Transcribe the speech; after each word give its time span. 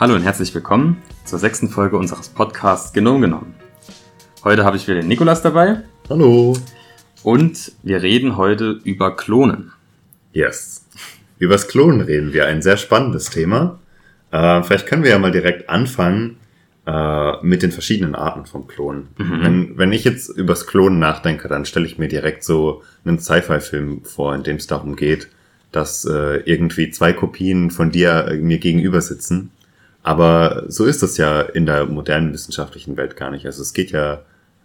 Hallo 0.00 0.14
und 0.14 0.22
herzlich 0.22 0.54
willkommen 0.54 1.02
zur 1.24 1.40
sechsten 1.40 1.68
Folge 1.68 1.98
unseres 1.98 2.28
Podcasts 2.28 2.92
Genom 2.92 3.20
genommen. 3.20 3.56
Heute 4.44 4.64
habe 4.64 4.76
ich 4.76 4.86
wieder 4.86 5.00
den 5.00 5.08
Nikolas 5.08 5.42
dabei 5.42 5.82
Hallo. 6.08 6.56
und 7.24 7.72
wir 7.82 8.00
reden 8.00 8.36
heute 8.36 8.78
über 8.84 9.16
Klonen. 9.16 9.72
Yes. 10.32 10.86
Übers 11.40 11.66
Klonen 11.66 12.00
reden 12.00 12.32
wir, 12.32 12.46
ein 12.46 12.62
sehr 12.62 12.76
spannendes 12.76 13.30
Thema. 13.30 13.80
Äh, 14.30 14.62
vielleicht 14.62 14.86
können 14.86 15.02
wir 15.02 15.10
ja 15.10 15.18
mal 15.18 15.32
direkt 15.32 15.68
anfangen 15.68 16.36
äh, 16.86 17.32
mit 17.42 17.64
den 17.64 17.72
verschiedenen 17.72 18.14
Arten 18.14 18.46
von 18.46 18.68
Klonen. 18.68 19.08
Mhm. 19.18 19.42
Wenn, 19.42 19.78
wenn 19.78 19.92
ich 19.92 20.04
jetzt 20.04 20.28
übers 20.28 20.68
Klonen 20.68 21.00
nachdenke, 21.00 21.48
dann 21.48 21.64
stelle 21.64 21.86
ich 21.86 21.98
mir 21.98 22.06
direkt 22.06 22.44
so 22.44 22.84
einen 23.04 23.18
Sci-Fi-Film 23.18 24.04
vor, 24.04 24.32
in 24.36 24.44
dem 24.44 24.58
es 24.58 24.68
darum 24.68 24.94
geht, 24.94 25.28
dass 25.72 26.04
äh, 26.04 26.36
irgendwie 26.44 26.92
zwei 26.92 27.12
Kopien 27.12 27.72
von 27.72 27.90
dir 27.90 28.28
äh, 28.28 28.36
mir 28.36 28.58
gegenüber 28.58 29.00
sitzen. 29.00 29.50
Aber 30.02 30.64
so 30.68 30.84
ist 30.84 31.02
das 31.02 31.16
ja 31.16 31.40
in 31.40 31.66
der 31.66 31.86
modernen 31.86 32.32
wissenschaftlichen 32.32 32.96
Welt 32.96 33.16
gar 33.16 33.30
nicht. 33.30 33.46
Also 33.46 33.62
es 33.62 33.72
geht 33.72 33.90
ja 33.90 34.20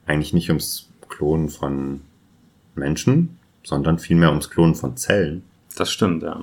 eigentlich 0.06 0.34
nicht 0.34 0.50
ums 0.50 0.90
Klonen 1.10 1.50
von 1.50 2.02
Menschen, 2.76 3.38
sondern 3.64 4.00
vielmehr 4.00 4.30
ums 4.30 4.50
Klonen 4.50 4.76
von 4.76 4.98
Zellen. 4.98 5.44
Das 5.76 5.92
stimmt, 5.92 6.24
ja. 6.24 6.40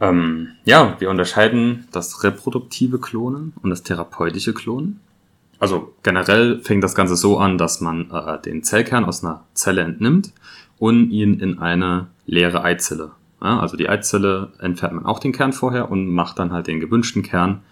Ähm, 0.00 0.48
ja, 0.64 0.96
wir 0.98 1.10
unterscheiden 1.10 1.86
das 1.92 2.24
reproduktive 2.24 2.98
Klonen 2.98 3.52
und 3.62 3.70
das 3.70 3.82
therapeutische 3.82 4.54
Klonen. 4.54 5.00
Also 5.58 5.94
generell 6.02 6.60
fängt 6.60 6.82
das 6.82 6.94
Ganze 6.94 7.16
so 7.16 7.38
an, 7.38 7.58
dass 7.58 7.82
man 7.82 8.10
äh, 8.10 8.40
den 8.40 8.62
Zellkern 8.62 9.04
aus 9.04 9.22
einer 9.22 9.44
Zelle 9.52 9.82
entnimmt 9.82 10.32
und 10.78 11.10
ihn 11.10 11.38
in 11.38 11.58
eine 11.58 12.06
leere 12.24 12.64
Eizelle. 12.64 13.10
Also 13.40 13.76
die 13.76 13.88
Eizelle 13.88 14.52
entfernt 14.58 14.94
man 14.94 15.06
auch 15.06 15.18
den 15.18 15.32
Kern 15.32 15.52
vorher 15.52 15.90
und 15.90 16.08
macht 16.08 16.38
dann 16.38 16.52
halt 16.52 16.66
den 16.66 16.78
gewünschten 16.80 17.22
Kern, 17.22 17.62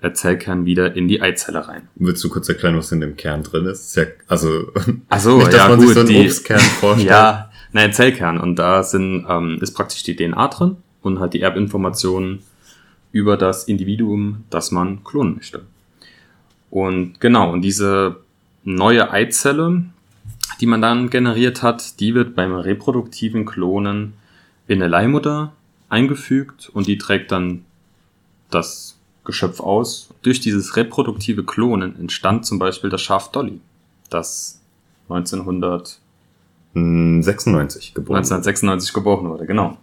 äh, 0.00 0.12
Zellkern 0.12 0.64
wieder 0.66 0.94
in 0.94 1.08
die 1.08 1.20
Eizelle 1.20 1.66
rein. 1.66 1.88
Willst 1.96 2.22
du 2.22 2.28
kurz 2.28 2.48
erklären, 2.48 2.76
was 2.76 2.92
in 2.92 3.00
dem 3.00 3.16
Kern 3.16 3.42
drin 3.42 3.66
ist? 3.66 3.98
also 4.28 4.66
Ach 5.08 5.18
so, 5.20 5.38
nicht, 5.38 5.48
dass 5.48 5.54
ja, 5.56 5.68
man 5.68 5.78
gut, 5.78 5.86
sich 5.88 5.94
so 5.94 6.00
einen 6.00 6.08
die- 6.08 6.20
Obstkern 6.20 6.60
vorstellt. 6.80 7.10
Ja, 7.10 7.50
nein, 7.72 7.92
Zellkern. 7.92 8.38
Und 8.38 8.56
da 8.56 8.82
sind, 8.82 9.26
ähm, 9.28 9.58
ist 9.60 9.72
praktisch 9.72 10.02
die 10.02 10.14
DNA 10.14 10.48
drin 10.48 10.76
und 11.02 11.18
halt 11.18 11.34
die 11.34 11.40
Erbinformationen 11.40 12.40
über 13.12 13.36
das 13.36 13.64
Individuum, 13.64 14.44
das 14.50 14.70
man 14.70 15.02
klonen 15.02 15.34
möchte. 15.36 15.62
Und 16.70 17.20
genau, 17.20 17.52
und 17.52 17.62
diese 17.62 18.16
neue 18.64 19.10
Eizelle, 19.10 19.84
die 20.60 20.66
man 20.66 20.82
dann 20.82 21.08
generiert 21.10 21.62
hat, 21.62 22.00
die 22.00 22.14
wird 22.14 22.34
beim 22.34 22.54
reproduktiven 22.54 23.46
Klonen 23.46 24.14
in 24.66 24.82
eine 24.82 24.88
Leihmutter 24.88 25.52
eingefügt 25.88 26.68
und 26.72 26.86
die 26.86 26.98
trägt 26.98 27.32
dann 27.32 27.64
das 28.50 28.98
Geschöpf 29.24 29.60
aus. 29.60 30.08
Durch 30.22 30.40
dieses 30.40 30.76
reproduktive 30.76 31.44
Klonen 31.44 31.98
entstand 31.98 32.46
zum 32.46 32.58
Beispiel 32.58 32.90
das 32.90 33.02
Schaf 33.02 33.30
Dolly, 33.32 33.60
das 34.10 34.60
1900 35.08 36.00
Hm, 36.76 37.22
96 37.22 37.94
geboren. 37.94 38.18
1996 38.18 38.92
geboren 38.92 39.30
wurde, 39.30 39.46
genau. 39.46 39.78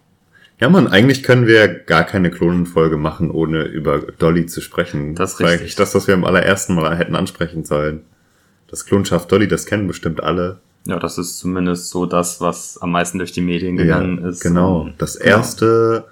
Ja, 0.60 0.68
man, 0.68 0.86
eigentlich 0.86 1.24
können 1.24 1.48
wir 1.48 1.66
gar 1.66 2.04
keine 2.04 2.30
Klonenfolge 2.30 2.96
machen, 2.96 3.32
ohne 3.32 3.64
über 3.64 3.98
Dolly 3.98 4.46
zu 4.46 4.60
sprechen. 4.60 5.16
Das 5.16 5.32
ist 5.32 5.40
war 5.40 5.48
richtig. 5.48 5.60
eigentlich 5.62 5.74
das, 5.74 5.92
was 5.96 6.06
wir 6.06 6.14
am 6.14 6.24
allerersten 6.24 6.76
Mal 6.76 6.96
hätten 6.96 7.16
ansprechen 7.16 7.64
sollen. 7.64 8.02
Das 8.68 8.86
Klonschaf 8.86 9.26
Dolly, 9.26 9.48
das 9.48 9.66
kennen 9.66 9.88
bestimmt 9.88 10.22
alle. 10.22 10.60
Ja, 10.86 10.98
das 10.98 11.16
ist 11.18 11.38
zumindest 11.38 11.90
so 11.90 12.04
das, 12.04 12.40
was 12.40 12.78
am 12.78 12.90
meisten 12.92 13.18
durch 13.18 13.32
die 13.32 13.40
Medien 13.40 13.76
gegangen 13.76 14.18
ist. 14.18 14.40
Genau. 14.42 14.90
Das 14.98 15.16
erste, 15.16 16.04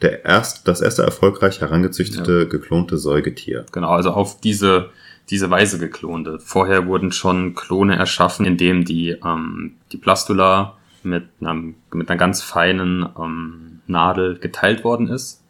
der 0.00 0.24
erst, 0.24 0.66
das 0.66 0.80
erste 0.80 1.02
erfolgreich 1.02 1.60
herangezüchtete, 1.60 2.48
geklonte 2.48 2.96
Säugetier. 2.96 3.66
Genau, 3.72 3.90
also 3.90 4.10
auf 4.10 4.40
diese, 4.40 4.90
diese 5.28 5.50
Weise 5.50 5.78
geklonte. 5.78 6.38
Vorher 6.38 6.86
wurden 6.86 7.12
schon 7.12 7.54
Klone 7.54 7.96
erschaffen, 7.96 8.46
indem 8.46 8.86
die, 8.86 9.10
ähm, 9.10 9.74
die 9.92 9.98
Blastula 9.98 10.78
mit, 11.02 11.24
einem, 11.42 11.74
mit 11.92 12.08
einer 12.08 12.18
ganz 12.18 12.42
feinen 12.42 13.06
ähm, 13.18 13.80
Nadel 13.86 14.38
geteilt 14.38 14.84
worden 14.84 15.08
ist. 15.08 15.42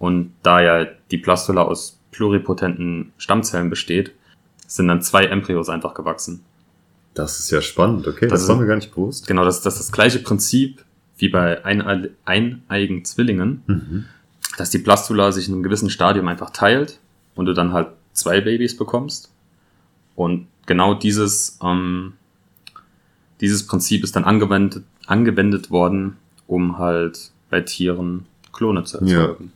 Und 0.00 0.32
da 0.42 0.60
ja 0.60 0.86
die 1.10 1.18
Blastula 1.18 1.62
aus 1.62 2.00
pluripotenten 2.10 3.12
Stammzellen 3.18 3.70
besteht, 3.70 4.12
sind 4.66 4.88
dann 4.88 5.02
zwei 5.02 5.26
Embryos 5.26 5.68
einfach 5.68 5.94
gewachsen. 5.94 6.44
Das 7.14 7.38
ist 7.40 7.50
ja 7.50 7.60
spannend, 7.60 8.06
okay. 8.06 8.28
Das 8.28 8.40
Das, 8.42 8.48
war 8.48 8.56
mir 8.56 8.66
gar 8.66 8.76
nicht 8.76 8.94
bewusst. 8.94 9.26
Genau, 9.26 9.44
das, 9.44 9.62
das 9.62 9.74
ist 9.74 9.80
das 9.88 9.92
gleiche 9.92 10.20
Prinzip 10.20 10.84
wie 11.18 11.28
bei 11.28 11.64
eineil- 11.64 12.10
eineigen 12.24 13.04
Zwillingen, 13.04 13.62
Mhm. 13.66 14.04
dass 14.56 14.70
die 14.70 14.78
Blastula 14.78 15.32
sich 15.32 15.48
in 15.48 15.54
einem 15.54 15.62
gewissen 15.62 15.90
Stadium 15.90 16.28
einfach 16.28 16.50
teilt 16.50 16.98
und 17.34 17.46
du 17.46 17.52
dann 17.52 17.72
halt 17.72 17.88
zwei 18.12 18.40
Babys 18.40 18.76
bekommst. 18.76 19.30
Und 20.14 20.46
genau 20.66 20.94
dieses, 20.94 21.58
ähm, 21.62 22.14
dieses 23.40 23.66
Prinzip 23.66 24.04
ist 24.04 24.16
dann 24.16 24.24
angewendet, 24.24 24.84
angewendet 25.06 25.70
worden, 25.70 26.16
um 26.46 26.78
halt 26.78 27.30
bei 27.50 27.60
Tieren 27.60 28.26
Klone 28.52 28.84
zu 28.84 29.02
Ja. 29.04 29.20
erzeugen. 29.22 29.52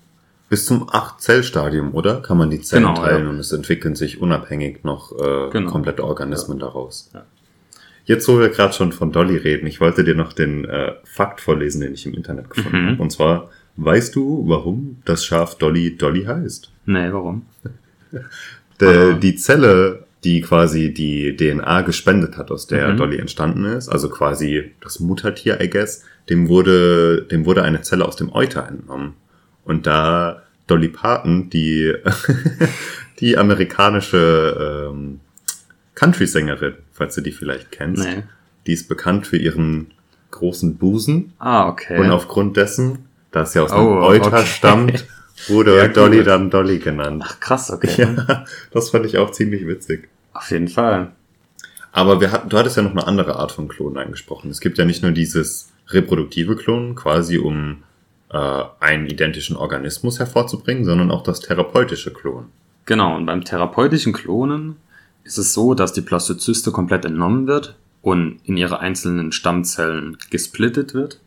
Bis 0.48 0.66
zum 0.66 0.88
8-Zell-Stadium, 0.88 1.94
oder? 1.94 2.20
Kann 2.20 2.36
man 2.38 2.50
die 2.50 2.60
Zellen 2.60 2.84
Genau, 2.84 2.94
teilen 2.96 3.24
ja. 3.24 3.30
und 3.30 3.38
es 3.38 3.50
entwickeln 3.52 3.96
sich 3.96 4.20
unabhängig 4.20 4.84
noch 4.84 5.12
äh, 5.12 5.50
Genau. 5.50 5.70
komplette 5.70 6.04
Organismen 6.04 6.58
daraus. 6.58 7.10
Ja. 7.14 7.24
Jetzt, 8.06 8.28
wo 8.28 8.38
wir 8.38 8.50
gerade 8.50 8.72
schon 8.74 8.92
von 8.92 9.12
Dolly 9.12 9.36
reden, 9.36 9.66
ich 9.66 9.80
wollte 9.80 10.04
dir 10.04 10.14
noch 10.14 10.32
den 10.32 10.64
äh, 10.66 10.92
Fakt 11.04 11.40
vorlesen, 11.40 11.80
den 11.80 11.94
ich 11.94 12.04
im 12.06 12.14
Internet 12.14 12.50
gefunden 12.50 12.82
Mhm. 12.84 12.88
habe. 12.90 13.02
Und 13.02 13.10
zwar, 13.10 13.50
weißt 13.76 14.14
du, 14.14 14.44
warum 14.46 14.98
das 15.04 15.24
Schaf 15.24 15.56
Dolly 15.56 15.96
Dolly 15.96 16.24
heißt? 16.24 16.70
Nee, 16.86 17.12
warum? 17.12 17.46
Ah. 18.82 19.12
Die 19.12 19.36
Zelle, 19.36 20.04
die 20.24 20.40
quasi 20.40 20.92
die 20.92 21.36
DNA 21.36 21.82
gespendet 21.82 22.36
hat, 22.36 22.50
aus 22.50 22.66
der 22.66 22.88
Mhm. 22.92 22.96
Dolly 22.96 23.18
entstanden 23.18 23.64
ist, 23.64 23.88
also 23.88 24.08
quasi 24.10 24.72
das 24.82 25.00
Muttertier, 25.00 25.60
I 25.60 25.70
guess, 25.70 26.04
dem 26.28 26.48
wurde, 26.48 27.22
dem 27.22 27.46
wurde 27.46 27.62
eine 27.62 27.82
Zelle 27.82 28.04
aus 28.04 28.16
dem 28.16 28.32
Euter 28.32 28.66
entnommen. 28.68 29.14
Und 29.64 29.86
da 29.86 30.42
Dolly 30.66 30.88
Parton, 30.88 31.50
die, 31.50 31.94
die 33.20 33.38
amerikanische 33.38 34.90
ähm, 34.92 35.20
Country-Sängerin, 35.94 36.74
falls 36.94 37.14
du 37.14 37.20
die 37.20 37.32
vielleicht 37.32 37.70
kennst, 37.70 38.02
Nee. 38.04 38.22
die 38.66 38.72
ist 38.72 38.88
bekannt 38.88 39.26
für 39.26 39.36
ihren 39.36 39.88
großen 40.30 40.76
Busen. 40.78 41.32
Ah, 41.38 41.68
okay. 41.68 41.98
Und 42.00 42.10
aufgrund 42.10 42.56
dessen, 42.56 43.04
dass 43.30 43.52
sie 43.52 43.60
aus 43.60 43.70
einem 43.72 43.86
Oh, 43.86 44.00
Euter 44.02 44.28
okay. 44.28 44.46
stammt, 44.46 45.04
wurde 45.48 45.76
Ja, 45.76 45.88
Dolly 45.88 46.18
gut. 46.18 46.26
dann 46.28 46.50
Dolly 46.50 46.78
genannt. 46.78 47.22
Ach, 47.26 47.38
krass, 47.40 47.70
okay. 47.70 48.14
Ja, 48.16 48.44
das 48.72 48.90
fand 48.90 49.04
ich 49.06 49.18
auch 49.18 49.30
ziemlich 49.30 49.66
witzig. 49.66 50.08
Auf 50.32 50.50
jeden 50.50 50.68
Fall. 50.68 51.12
Aber 51.92 52.20
wir 52.20 52.32
hatten, 52.32 52.48
du 52.48 52.56
hattest 52.58 52.76
ja 52.76 52.82
noch 52.82 52.90
eine 52.92 53.06
andere 53.06 53.36
Art 53.36 53.52
von 53.52 53.68
Klonen 53.68 53.98
angesprochen. 53.98 54.50
Es 54.50 54.60
gibt 54.60 54.78
ja 54.78 54.84
nicht 54.84 55.02
nur 55.02 55.12
dieses 55.12 55.72
reproduktive 55.88 56.56
Klonen, 56.56 56.96
quasi 56.96 57.38
um 57.38 57.84
äh, 58.32 58.62
einen 58.80 59.06
identischen 59.06 59.54
Organismus 59.56 60.18
hervorzubringen, 60.18 60.84
sondern 60.84 61.12
auch 61.12 61.22
das 61.22 61.38
therapeutische 61.40 62.12
Klonen. 62.12 62.46
Genau, 62.86 63.14
und 63.14 63.26
beim 63.26 63.44
therapeutischen 63.44 64.12
Klonen 64.12 64.76
ist 65.24 65.38
es 65.38 65.54
so, 65.54 65.74
dass 65.74 65.92
die 65.92 66.02
Blastozyste 66.02 66.70
komplett 66.70 67.04
entnommen 67.04 67.46
wird 67.46 67.76
und 68.02 68.40
in 68.44 68.56
ihre 68.56 68.80
einzelnen 68.80 69.32
Stammzellen 69.32 70.18
gesplittet 70.30 70.94
wird. 70.94 71.20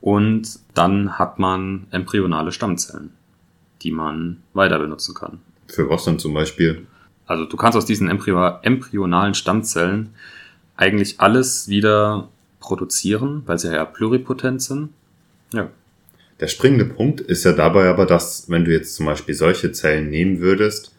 Und 0.00 0.60
dann 0.74 1.18
hat 1.18 1.38
man 1.38 1.86
embryonale 1.90 2.52
Stammzellen, 2.52 3.10
die 3.82 3.90
man 3.92 4.42
weiter 4.52 4.78
benutzen 4.78 5.14
kann. 5.14 5.40
Für 5.68 5.88
was 5.88 6.04
dann 6.04 6.18
zum 6.18 6.34
Beispiel? 6.34 6.86
Also 7.26 7.44
du 7.44 7.56
kannst 7.56 7.76
aus 7.76 7.84
diesen 7.84 8.08
Embryo 8.08 8.58
embryonalen 8.62 9.34
Stammzellen 9.34 10.10
eigentlich 10.76 11.20
alles 11.20 11.68
wieder 11.68 12.28
produzieren, 12.60 13.42
weil 13.46 13.58
sie 13.58 13.72
ja 13.72 13.84
pluripotent 13.84 14.62
sind. 14.62 14.90
Ja, 15.52 15.68
Der 16.40 16.46
springende 16.48 16.84
Punkt 16.84 17.20
ist 17.20 17.44
ja 17.44 17.52
dabei 17.52 17.88
aber, 17.88 18.06
dass 18.06 18.48
wenn 18.48 18.64
du 18.64 18.72
jetzt 18.72 18.94
zum 18.94 19.06
Beispiel 19.06 19.34
solche 19.34 19.72
Zellen 19.72 20.10
nehmen 20.10 20.40
würdest, 20.40 20.94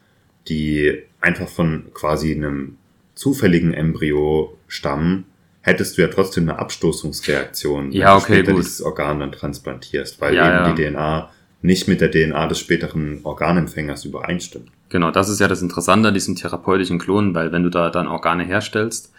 die 0.47 1.03
einfach 1.21 1.47
von 1.47 1.85
quasi 1.93 2.33
einem 2.33 2.77
zufälligen 3.15 3.73
Embryo 3.73 4.57
stammen, 4.67 5.25
hättest 5.61 5.97
du 5.97 6.01
ja 6.01 6.07
trotzdem 6.07 6.47
eine 6.49 6.57
Abstoßungsreaktion, 6.59 7.91
Ja, 7.91 8.15
wenn 8.15 8.21
okay, 8.21 8.27
du 8.33 8.33
später 8.39 8.51
gut. 8.53 8.63
dieses 8.63 8.81
Organ 8.81 9.19
dann 9.19 9.31
transplantierst, 9.31 10.21
weil 10.21 10.35
Ja, 10.35 10.45
eben 10.47 10.69
ja. 10.69 10.73
die 10.73 10.91
DNA 10.93 11.29
nicht 11.61 11.87
mit 11.89 11.99
der 11.99 12.09
DNA 12.09 12.47
des 12.47 12.59
späteren 12.59 13.19
Organempfängers 13.23 14.05
übereinstimmt. 14.05 14.69
Genau, 14.87 15.11
das 15.11 15.27
ist 15.29 15.39
ja 15.41 15.47
das 15.49 15.61
Interessante 15.61 16.07
an 16.07 16.13
diesem 16.13 16.35
therapeutischen 16.35 16.97
Klon, 16.99 17.35
weil 17.35 17.51
wenn 17.51 17.63
du 17.63 17.69
da 17.69 17.89
dann 17.89 18.07
Organe 18.07 18.45
herstellst, 18.45 19.11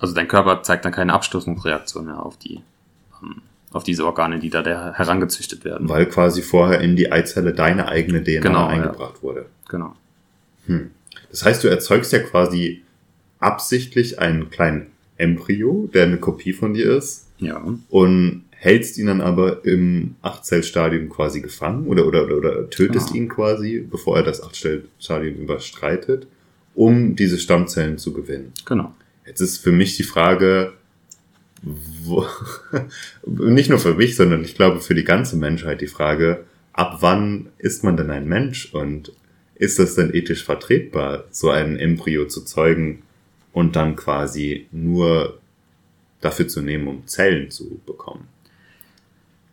also 0.00 0.12
dein 0.14 0.26
Körper 0.28 0.62
zeigt 0.64 0.84
dann 0.84 0.92
keine 0.92 1.12
Abstoßungsreaktion 1.14 2.06
mehr 2.06 2.20
auf 2.20 2.36
die, 2.36 2.60
ähm, 3.22 3.36
auf 3.72 3.84
diese 3.84 4.04
Organe, 4.04 4.40
die 4.40 4.50
da 4.50 4.64
herangezüchtet 4.94 5.64
werden. 5.64 5.88
Weil 5.88 6.06
quasi 6.06 6.42
vorher 6.42 6.80
in 6.80 6.96
die 6.96 7.12
Eizelle 7.12 7.52
deine 7.54 7.86
eigene 7.88 8.22
DNA 8.24 8.40
Genau, 8.40 8.60
ja. 8.62 8.66
eingebracht 8.68 9.22
wurde. 9.22 9.46
Genau. 9.68 9.94
Hm. 10.68 10.90
Das 11.30 11.44
heißt, 11.44 11.62
du 11.64 11.68
erzeugst 11.68 12.12
ja 12.12 12.20
quasi 12.20 12.82
absichtlich 13.40 14.18
einen 14.18 14.50
kleinen 14.50 14.86
Embryo, 15.16 15.88
der 15.92 16.04
eine 16.04 16.18
Kopie 16.18 16.52
von 16.52 16.74
dir 16.74 16.96
ist, 16.96 17.26
Ja. 17.38 17.62
und 17.88 18.44
hältst 18.50 18.98
ihn 18.98 19.06
dann 19.06 19.20
aber 19.20 19.64
im 19.64 20.16
Achtzellstadium 20.22 21.08
quasi 21.08 21.40
gefangen 21.40 21.86
oder, 21.86 22.06
oder, 22.06 22.24
oder, 22.24 22.36
oder 22.38 22.70
tötest 22.70 23.10
Ah. 23.12 23.14
ihn 23.16 23.28
quasi, 23.28 23.84
bevor 23.88 24.16
er 24.16 24.22
das 24.24 24.42
Achtzellstadium 24.42 25.36
überstreitet, 25.36 26.26
um 26.74 27.14
diese 27.16 27.38
Stammzellen 27.38 27.98
zu 27.98 28.12
gewinnen. 28.12 28.52
Genau. 28.64 28.94
Jetzt 29.26 29.40
ist 29.40 29.58
für 29.58 29.72
mich 29.72 29.96
die 29.96 30.02
Frage, 30.04 30.72
wo, 31.62 32.24
nicht 33.26 33.70
nur 33.70 33.78
für 33.78 33.94
mich, 33.94 34.16
sondern 34.16 34.42
ich 34.44 34.54
glaube 34.54 34.80
für 34.80 34.94
die 34.94 35.04
ganze 35.04 35.36
Menschheit 35.36 35.80
die 35.80 35.86
Frage, 35.86 36.44
ab 36.72 36.98
wann 37.00 37.46
ist 37.58 37.84
man 37.84 37.96
denn 37.96 38.10
ein 38.10 38.26
Mensch 38.28 38.72
und 38.74 39.12
ist 39.58 39.78
das 39.78 39.94
denn 39.96 40.14
ethisch 40.14 40.44
vertretbar, 40.44 41.24
so 41.30 41.50
ein 41.50 41.76
Embryo 41.76 42.26
zu 42.26 42.44
zeugen 42.44 43.02
und 43.52 43.76
dann 43.76 43.96
quasi 43.96 44.66
nur 44.70 45.38
dafür 46.20 46.48
zu 46.48 46.62
nehmen, 46.62 46.86
um 46.88 47.06
Zellen 47.06 47.50
zu 47.50 47.80
bekommen? 47.84 48.28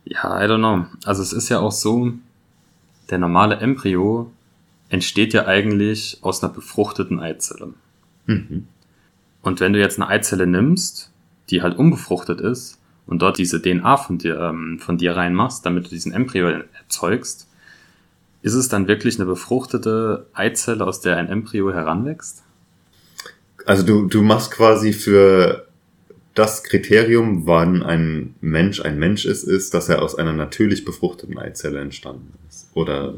Ja, 0.04 0.42
I 0.42 0.48
don't 0.48 0.58
know. 0.58 0.86
Also 1.04 1.22
es 1.22 1.32
ist 1.32 1.48
ja 1.48 1.58
auch 1.58 1.72
so, 1.72 2.12
der 3.10 3.18
normale 3.18 3.56
Embryo 3.56 4.30
entsteht 4.88 5.34
ja 5.34 5.46
eigentlich 5.46 6.18
aus 6.22 6.42
einer 6.42 6.52
befruchteten 6.52 7.18
Eizelle. 7.18 7.74
Mhm. 8.26 8.68
Und 9.42 9.60
wenn 9.60 9.72
du 9.72 9.80
jetzt 9.80 10.00
eine 10.00 10.08
Eizelle 10.08 10.46
nimmst, 10.46 11.12
die 11.50 11.62
halt 11.62 11.76
unbefruchtet 11.76 12.40
ist 12.40 12.80
und 13.06 13.22
dort 13.22 13.38
diese 13.38 13.60
DNA 13.60 13.96
von 13.96 14.18
dir, 14.18 14.38
ähm, 14.40 14.78
von 14.78 14.98
dir 14.98 15.16
reinmachst, 15.16 15.66
damit 15.66 15.86
du 15.86 15.90
diesen 15.90 16.12
Embryo 16.12 16.48
erzeugst, 16.48 17.45
ist 18.46 18.54
es 18.54 18.68
dann 18.68 18.86
wirklich 18.86 19.18
eine 19.18 19.26
befruchtete 19.26 20.26
Eizelle, 20.32 20.86
aus 20.86 21.00
der 21.00 21.16
ein 21.16 21.28
Embryo 21.28 21.72
heranwächst? 21.72 22.44
Also 23.64 23.82
du, 23.84 24.06
du 24.06 24.22
machst 24.22 24.52
quasi 24.52 24.92
für 24.92 25.66
das 26.34 26.62
Kriterium, 26.62 27.48
wann 27.48 27.82
ein 27.82 28.36
Mensch 28.40 28.80
ein 28.80 29.00
Mensch 29.00 29.24
ist, 29.24 29.42
ist, 29.42 29.74
dass 29.74 29.88
er 29.88 30.00
aus 30.00 30.14
einer 30.14 30.32
natürlich 30.32 30.84
befruchteten 30.84 31.36
Eizelle 31.36 31.80
entstanden 31.80 32.34
ist. 32.48 32.70
Oder 32.74 33.14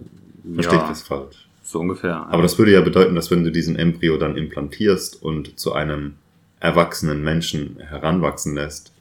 verstehe 0.54 0.78
ich 0.78 0.88
das 0.88 1.02
falsch? 1.02 1.46
So 1.62 1.80
ungefähr. 1.80 2.26
Aber 2.30 2.40
das 2.40 2.56
würde 2.56 2.72
ja 2.72 2.80
bedeuten, 2.80 3.14
dass 3.14 3.30
wenn 3.30 3.44
du 3.44 3.52
diesen 3.52 3.76
Embryo 3.76 4.16
dann 4.16 4.34
implantierst 4.34 5.22
und 5.22 5.58
zu 5.60 5.74
einem 5.74 6.14
erwachsenen 6.58 7.22
Menschen 7.22 7.76
heranwachsen 7.80 8.54
lässt, 8.54 8.92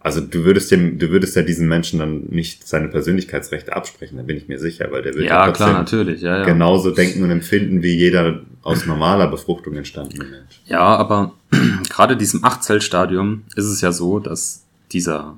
also 0.00 0.20
du 0.22 0.44
würdest 0.44 0.70
dem, 0.70 0.98
du 0.98 1.10
würdest 1.10 1.36
ja 1.36 1.42
diesen 1.42 1.68
Menschen 1.68 1.98
dann 1.98 2.24
nicht 2.30 2.66
seine 2.66 2.88
Persönlichkeitsrechte 2.88 3.76
absprechen, 3.76 4.16
da 4.16 4.22
bin 4.22 4.36
ich 4.36 4.48
mir 4.48 4.58
sicher, 4.58 4.90
weil 4.90 5.02
der 5.02 5.14
würde 5.14 5.26
ja, 5.26 5.44
trotzdem 5.46 5.66
klar, 5.66 5.78
natürlich. 5.78 6.22
Ja, 6.22 6.38
ja. 6.38 6.44
genauso 6.44 6.90
denken 6.90 7.22
und 7.22 7.30
empfinden 7.30 7.82
wie 7.82 7.94
jeder 7.94 8.40
aus 8.62 8.86
normaler 8.86 9.28
Befruchtung 9.28 9.76
entstandene 9.76 10.24
Mensch. 10.24 10.60
Ja, 10.66 10.80
aber 10.80 11.34
gerade 11.90 12.16
diesem 12.16 12.44
Achtzellstadium 12.44 13.44
ist 13.56 13.66
es 13.66 13.82
ja 13.82 13.92
so, 13.92 14.18
dass 14.20 14.64
dieser 14.90 15.36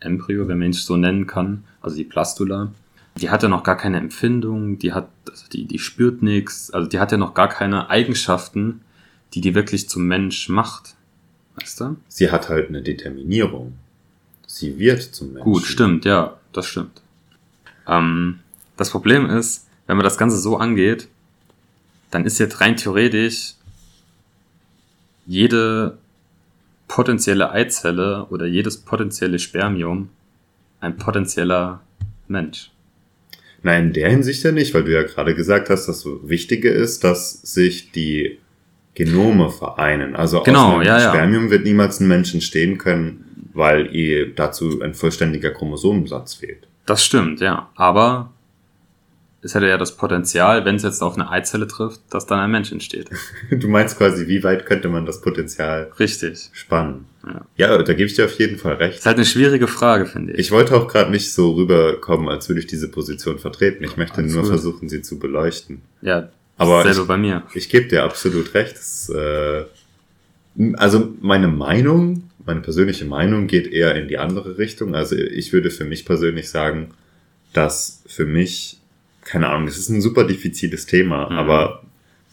Embryo, 0.00 0.48
wenn 0.48 0.58
man 0.58 0.70
es 0.70 0.84
so 0.84 0.96
nennen 0.96 1.26
kann, 1.28 1.64
also 1.80 1.96
die 1.96 2.04
Plastula, 2.04 2.72
die 3.16 3.30
hat 3.30 3.42
ja 3.42 3.48
noch 3.48 3.62
gar 3.62 3.76
keine 3.76 3.98
Empfindung, 3.98 4.78
die 4.78 4.92
hat, 4.92 5.08
also 5.28 5.44
die, 5.52 5.66
die 5.66 5.78
spürt 5.78 6.22
nichts, 6.22 6.70
also 6.70 6.88
die 6.88 6.98
hat 6.98 7.12
ja 7.12 7.18
noch 7.18 7.34
gar 7.34 7.48
keine 7.48 7.88
Eigenschaften, 7.90 8.80
die 9.34 9.40
die 9.40 9.54
wirklich 9.54 9.88
zum 9.88 10.06
Mensch 10.06 10.48
macht. 10.48 10.94
Weißt 11.60 11.80
du? 11.80 11.96
Sie 12.08 12.30
hat 12.30 12.48
halt 12.48 12.68
eine 12.68 12.82
Determinierung. 12.82 13.74
Sie 14.46 14.78
wird 14.78 15.02
zum 15.02 15.32
Menschen. 15.32 15.44
Gut, 15.44 15.64
stimmt, 15.64 16.04
ja, 16.04 16.38
das 16.52 16.66
stimmt. 16.66 17.02
Ähm, 17.86 18.40
das 18.76 18.90
Problem 18.90 19.28
ist, 19.28 19.66
wenn 19.86 19.96
man 19.96 20.04
das 20.04 20.18
Ganze 20.18 20.38
so 20.38 20.56
angeht, 20.56 21.08
dann 22.10 22.24
ist 22.24 22.38
jetzt 22.38 22.60
rein 22.60 22.76
theoretisch 22.76 23.54
jede 25.26 25.98
potenzielle 26.88 27.50
Eizelle 27.52 28.26
oder 28.30 28.46
jedes 28.46 28.78
potenzielle 28.78 29.38
Spermium 29.38 30.08
ein 30.80 30.96
potenzieller 30.96 31.80
Mensch. 32.26 32.70
Nein, 33.62 33.88
in 33.88 33.92
der 33.92 34.10
Hinsicht 34.10 34.42
ja 34.42 34.52
nicht, 34.52 34.74
weil 34.74 34.84
du 34.84 34.92
ja 34.92 35.02
gerade 35.02 35.34
gesagt 35.34 35.68
hast, 35.68 35.86
dass 35.86 36.00
so 36.00 36.28
Wichtige 36.28 36.70
ist, 36.70 37.04
dass 37.04 37.42
sich 37.42 37.92
die 37.92 38.38
Genome 38.94 39.50
vereinen. 39.50 40.16
Also 40.16 40.42
Genau, 40.42 40.68
aus 40.68 40.74
einem 40.76 40.82
ja, 40.86 40.98
ja. 41.00 41.08
Spermium 41.10 41.50
wird 41.50 41.64
niemals 41.64 42.00
ein 42.00 42.08
Mensch 42.08 42.34
entstehen 42.34 42.78
können, 42.78 43.48
weil 43.54 43.94
ihr 43.94 44.34
dazu 44.34 44.80
ein 44.82 44.94
vollständiger 44.94 45.50
Chromosomensatz 45.50 46.34
fehlt. 46.34 46.66
Das 46.86 47.04
stimmt, 47.04 47.40
ja. 47.40 47.68
Aber 47.76 48.32
es 49.42 49.54
hätte 49.54 49.68
ja 49.68 49.78
das 49.78 49.96
Potenzial, 49.96 50.64
wenn 50.66 50.74
es 50.74 50.82
jetzt 50.82 51.02
auf 51.02 51.14
eine 51.14 51.30
Eizelle 51.30 51.66
trifft, 51.66 52.00
dass 52.10 52.26
dann 52.26 52.40
ein 52.40 52.50
Mensch 52.50 52.72
entsteht. 52.72 53.08
Du 53.50 53.68
meinst 53.68 53.96
quasi, 53.96 54.26
wie 54.28 54.42
weit 54.44 54.66
könnte 54.66 54.88
man 54.88 55.06
das 55.06 55.20
Potenzial 55.22 55.90
Richtig. 55.98 56.50
spannen? 56.52 57.06
Ja. 57.24 57.44
Ja, 57.56 57.82
da 57.82 57.92
gebe 57.94 58.04
ich 58.06 58.14
dir 58.14 58.24
auf 58.26 58.38
jeden 58.38 58.58
Fall 58.58 58.74
recht. 58.74 58.98
Ist 58.98 59.06
halt 59.06 59.16
eine 59.16 59.24
schwierige 59.26 59.66
Frage, 59.66 60.06
finde 60.06 60.32
ich. 60.32 60.38
Ich 60.38 60.50
wollte 60.50 60.76
auch 60.76 60.88
gerade 60.88 61.10
nicht 61.10 61.32
so 61.32 61.52
rüberkommen, 61.52 62.28
als 62.28 62.48
würde 62.48 62.60
ich 62.60 62.66
diese 62.66 62.90
Position 62.90 63.38
vertreten. 63.38 63.84
Ich 63.84 63.96
möchte 63.96 64.18
Alles 64.18 64.34
nur 64.34 64.44
versuchen, 64.44 64.88
sie 64.88 65.00
zu 65.02 65.18
beleuchten. 65.18 65.82
ja, 66.02 66.28
Aber 66.60 66.82
selber 66.82 67.02
ich- 67.02 67.08
bei 67.08 67.16
mir. 67.16 67.42
Ich 67.54 67.68
gebe 67.68 67.88
dir 67.88 68.02
absolut 68.04 68.54
recht. 68.54 68.76
Das, 68.76 69.08
äh, 69.08 69.64
also 70.74 71.12
meine 71.20 71.48
Meinung, 71.48 72.30
meine 72.44 72.60
persönliche 72.60 73.04
Meinung 73.04 73.46
geht 73.46 73.66
eher 73.72 73.94
in 73.94 74.08
die 74.08 74.18
andere 74.18 74.58
Richtung. 74.58 74.94
Also 74.94 75.16
ich 75.16 75.52
würde 75.52 75.70
für 75.70 75.84
mich 75.84 76.04
persönlich 76.04 76.50
sagen, 76.50 76.90
dass 77.52 78.02
für 78.06 78.26
mich, 78.26 78.78
keine 79.24 79.48
Ahnung, 79.48 79.66
das 79.66 79.76
ist 79.78 79.88
ein 79.88 80.00
super 80.00 80.24
diffiziles 80.24 80.86
Thema, 80.86 81.30
Mhm. 81.30 81.38
aber 81.38 81.82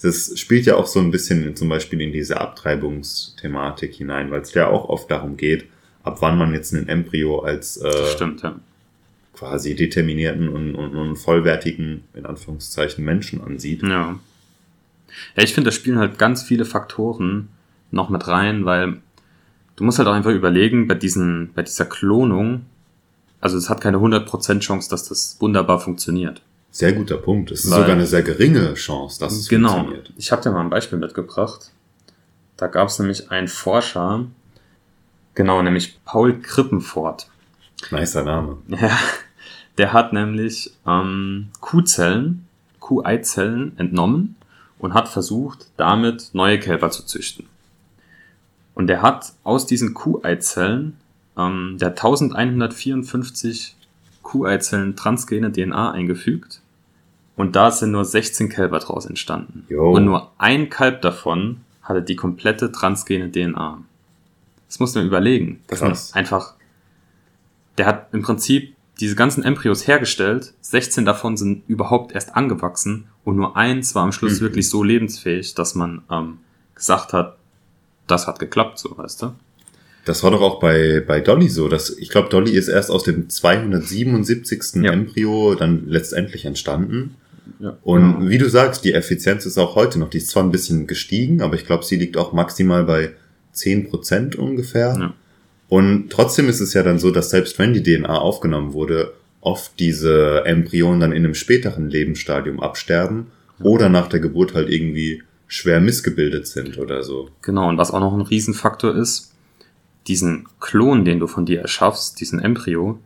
das 0.02 0.38
spielt 0.40 0.66
ja 0.66 0.76
auch 0.76 0.88
so 0.88 1.00
ein 1.00 1.10
bisschen 1.12 1.44
in, 1.46 1.56
zum 1.56 1.70
Beispiel 1.70 2.00
in 2.02 2.12
diese 2.12 2.40
Abtreibungsthematik 2.40 3.94
hinein, 3.96 4.30
weil 4.32 4.42
es 4.42 4.54
ja 4.54 4.68
auch 4.68 4.90
oft 4.90 5.10
darum 5.10 5.38
geht, 5.38 5.66
ab 6.04 6.18
wann 6.22 6.38
man 6.38 6.54
jetzt 6.54 6.74
einen 6.74 6.88
Embryo 6.88 7.40
als 7.40 7.78
äh, 7.78 8.08
stimmt, 8.16 8.42
ja. 8.44 8.56
Quasi 9.38 9.76
determinierten 9.76 10.50
und, 10.50 10.76
und, 10.76 10.96
und 10.96 11.16
vollwertigen, 11.16 12.04
in 12.14 12.26
Anführungszeichen, 12.26 13.04
Menschen 13.04 13.42
ansieht. 13.42 13.84
Ja. 13.84 14.20
Ja, 15.36 15.44
ich 15.44 15.54
finde, 15.54 15.70
da 15.70 15.72
spielen 15.72 16.00
halt 16.00 16.18
ganz 16.18 16.44
viele 16.44 16.66
Faktoren 16.66 17.50
noch 17.92 18.10
mit 18.10 18.28
rein, 18.28 18.66
weil 18.66 18.98
du 19.76 19.84
musst 19.84 20.00
halt 20.00 20.08
auch 20.08 20.14
einfach 20.14 20.32
überlegen, 20.32 20.88
bei 20.88 20.96
diesen, 20.96 21.54
bei 21.54 21.64
dieser 21.64 21.86
Klonung, 21.86 22.66
also 23.40 23.58
es 23.58 23.70
hat 23.70 23.82
keine 23.82 23.98
100% 23.98 24.60
Chance, 24.60 24.90
dass 24.90 25.08
das 25.08 25.38
wunderbar 25.40 25.80
funktioniert. 25.80 26.42
Sehr 26.72 26.94
guter 26.94 27.18
Punkt. 27.18 27.52
Es 27.52 27.64
ist 27.64 27.72
Weil- 27.72 27.82
sogar 27.82 27.96
eine 27.96 28.06
sehr 28.06 28.24
geringe 28.24 28.74
Chance, 28.74 29.20
dass 29.20 29.34
es 29.34 29.48
genau. 29.48 29.70
funktioniert. 29.74 30.14
Ich 30.18 30.32
habe 30.32 30.42
dir 30.42 30.52
mal 30.52 30.62
ein 30.62 30.70
Beispiel 30.70 31.00
mitgebracht. 31.00 31.72
Da 32.58 32.68
gab 32.68 32.88
es 32.88 33.00
nämlich 33.00 33.32
einen 33.32 33.48
Forscher, 33.48 34.26
genau, 35.36 35.62
nämlich 35.62 36.00
Paul 36.06 36.40
Krippenfort. 36.40 37.28
Nicer 37.92 38.24
Name. 38.24 38.58
Ja, 38.68 38.98
der 39.78 39.94
hat 39.94 40.14
nämlich 40.14 40.74
ähm, 40.86 41.50
Kuhzellen, 41.60 42.48
Kuh-Eizellen 42.80 43.78
entnommen 43.78 44.36
und 44.80 44.94
hat 44.94 45.08
versucht, 45.08 45.68
damit 45.78 46.30
neue 46.34 46.60
Kälber 46.60 46.90
zu 46.90 47.06
züchten. 47.06 47.46
Und 48.74 48.88
der 48.88 49.02
hat 49.02 49.34
aus 49.44 49.66
diesen 49.66 49.94
Kuh-Eizellen, 49.94 50.98
ähm, 51.38 51.78
der 51.80 51.90
hat 51.90 51.98
1154 51.98 53.76
Kuh-Eizellen 54.24 54.96
transgene 54.96 55.52
DNA 55.52 55.92
eingefügt 55.92 56.62
und 57.36 57.56
da 57.56 57.72
sind 57.72 57.92
nur 57.92 58.06
16 58.06 58.50
Kälber 58.50 58.80
draus 58.80 59.06
entstanden. 59.06 59.66
Jo. 59.70 59.92
Und 59.92 60.06
nur 60.06 60.32
ein 60.38 60.70
Kalb 60.70 61.02
davon 61.02 61.62
hatte 61.82 62.02
die 62.02 62.16
komplette 62.16 62.72
transgene 62.72 63.32
DNA. 63.32 63.82
Das 64.68 64.80
muss 64.80 64.96
man 64.96 65.06
überlegen. 65.06 65.62
Das 65.68 65.80
sind 65.80 66.16
einfach 66.16 66.58
der 67.78 67.86
hat 67.86 68.08
im 68.14 68.22
Prinzip 68.22 68.76
diese 69.00 69.16
ganzen 69.16 69.44
Embryos 69.44 69.88
hergestellt, 69.88 70.54
16 70.62 71.06
davon 71.06 71.38
sind 71.38 71.64
überhaupt 71.68 72.14
erst 72.14 72.36
angewachsen 72.36 73.06
und 73.24 73.36
nur 73.36 73.56
eins 73.56 73.94
war 73.96 74.04
am 74.04 74.12
Schluss 74.12 74.40
Mhm. 74.40 74.46
wirklich 74.46 74.70
so 74.70 74.84
lebensfähig, 74.84 75.54
dass 75.56 75.76
man 75.76 76.02
ähm, 76.12 76.40
gesagt 76.76 77.14
hat, 77.14 77.38
das 78.08 78.26
hat 78.28 78.40
geklappt, 78.40 78.80
so 78.80 78.98
weißt 78.98 79.22
du? 79.22 79.34
Das 80.06 80.24
war 80.24 80.32
doch 80.32 80.42
auch 80.42 80.60
bei, 80.62 81.04
bei 81.06 81.20
Dolly 81.20 81.50
so. 81.50 81.68
Dass, 81.68 81.90
ich 81.90 82.10
glaube, 82.10 82.30
Dolly 82.30 82.52
ist 82.52 82.70
erst 82.70 82.90
aus 82.90 83.04
dem 83.04 83.30
277. 83.30 84.84
Ja. 84.84 84.94
Embryo 84.94 85.56
dann 85.56 85.88
letztendlich 85.88 86.46
entstanden. 86.46 87.16
Ja. 87.60 87.78
Und 87.84 88.30
wie 88.30 88.38
du 88.38 88.50
sagst, 88.50 88.86
die 88.86 88.94
Effizienz 88.94 89.46
ist 89.46 89.58
auch 89.58 89.76
heute 89.76 90.00
noch. 90.00 90.10
Die 90.10 90.18
ist 90.20 90.30
zwar 90.30 90.44
ein 90.44 90.52
bisschen 90.52 90.88
gestiegen, 90.88 91.42
aber 91.42 91.56
ich 91.56 91.66
glaube, 91.66 91.84
sie 91.84 91.98
liegt 91.98 92.16
auch 92.16 92.32
maximal 92.32 92.86
bei 92.86 93.14
10% 93.54 94.38
ungefähr. 94.38 95.14
Und 95.70 96.10
trotzdem 96.10 96.48
ist 96.50 96.62
es 96.62 96.74
ja 96.74 96.84
dann 96.84 97.00
so, 97.00 97.12
dass 97.12 97.30
selbst 97.30 97.60
wenn 97.60 97.74
die 97.74 97.84
DNA 97.84 98.18
aufgenommen 98.18 98.74
wurde, 98.74 99.14
oft 99.42 99.80
diese 99.80 100.44
Embryonen 100.46 101.00
dann 101.00 101.12
in 101.12 101.26
einem 101.26 101.36
späteren 101.36 101.90
Lebensstadium 101.90 102.60
absterben 102.60 103.28
oder 103.62 103.90
nach 103.90 104.08
der 104.08 104.20
Geburt 104.20 104.54
halt 104.54 104.70
irgendwie 104.70 105.24
schwer 105.48 105.80
missgebildet 105.80 106.48
sind 106.48 106.78
oder 106.78 107.04
so. 107.04 107.30
Genau, 107.42 107.70
und 107.70 107.78
was 107.78 107.92
auch 107.92 108.00
noch 108.00 108.14
ein 108.14 108.22
Riesenfaktor 108.22 108.96
ist, 108.96 109.34
diesen 110.08 110.48
Klon, 110.60 111.06
den 111.06 111.20
du 111.20 111.28
von 111.28 111.46
dir 111.46 111.62
erschaffst, 111.62 112.20
diesen 112.20 112.40
Embryo, 112.40 113.00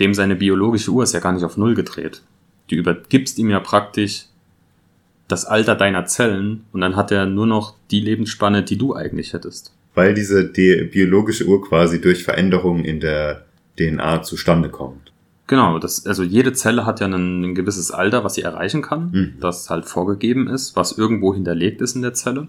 dem 0.00 0.14
seine 0.14 0.36
biologische 0.36 0.90
Uhr 0.90 1.04
ist 1.04 1.14
ja 1.14 1.20
gar 1.20 1.32
nicht 1.32 1.44
auf 1.44 1.56
Null 1.56 1.74
gedreht. 1.74 2.22
Du 2.68 2.76
übergibst 2.76 3.38
ihm 3.38 3.50
ja 3.50 3.60
praktisch 3.60 4.26
das 5.28 5.44
Alter 5.44 5.74
deiner 5.74 6.06
Zellen 6.06 6.64
und 6.72 6.80
dann 6.80 6.96
hat 6.96 7.10
er 7.10 7.26
nur 7.26 7.46
noch 7.46 7.74
die 7.90 8.00
Lebensspanne, 8.00 8.62
die 8.62 8.78
du 8.78 8.94
eigentlich 8.94 9.32
hättest. 9.32 9.72
Weil 9.96 10.14
diese 10.14 10.44
biologische 10.44 11.46
Uhr 11.46 11.66
quasi 11.66 12.00
durch 12.00 12.22
Veränderungen 12.22 12.84
in 12.84 13.00
der 13.00 13.46
DNA 13.78 14.22
zustande 14.22 14.68
kommt. 14.68 15.10
Genau, 15.48 15.78
das, 15.78 16.06
also 16.06 16.22
jede 16.22 16.52
Zelle 16.52 16.86
hat 16.86 17.00
ja 17.00 17.06
ein, 17.06 17.42
ein 17.42 17.54
gewisses 17.54 17.90
Alter, 17.90 18.22
was 18.22 18.34
sie 18.34 18.42
erreichen 18.42 18.82
kann, 18.82 19.10
mhm. 19.10 19.34
das 19.40 19.70
halt 19.70 19.86
vorgegeben 19.86 20.48
ist, 20.48 20.76
was 20.76 20.98
irgendwo 20.98 21.32
hinterlegt 21.32 21.80
ist 21.80 21.96
in 21.96 22.02
der 22.02 22.14
Zelle. 22.14 22.48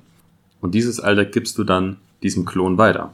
Und 0.59 0.75
dieses 0.75 0.99
Alter 0.99 1.23
gibst 1.23 1.57
du 1.57 1.63
dann 1.63 1.97
diesem 2.21 2.45
Klon 2.45 2.77
weiter. 2.77 3.13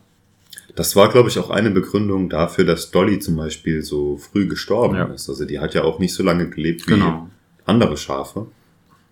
Das 0.75 0.95
war, 0.95 1.09
glaube 1.09 1.29
ich, 1.29 1.37
auch 1.37 1.51
eine 1.51 1.69
Begründung 1.69 2.29
dafür, 2.29 2.65
dass 2.65 2.89
Dolly 2.89 3.19
zum 3.19 3.35
Beispiel 3.35 3.83
so 3.83 4.17
früh 4.17 4.47
gestorben 4.47 4.95
ja. 4.95 5.05
ist. 5.05 5.29
Also 5.29 5.45
die 5.45 5.59
hat 5.59 5.75
ja 5.75 5.83
auch 5.83 5.99
nicht 5.99 6.15
so 6.15 6.23
lange 6.23 6.49
gelebt 6.49 6.87
wie 6.87 6.93
genau. 6.93 7.29
andere 7.65 7.97
Schafe. 7.97 8.47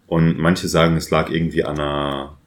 Und 0.08 0.40
manche 0.40 0.68
sagen, 0.68 0.98
es 0.98 1.12
lag 1.12 1.30
irgendwie 1.30 1.64
an 1.64 1.80
einer, 1.80 2.38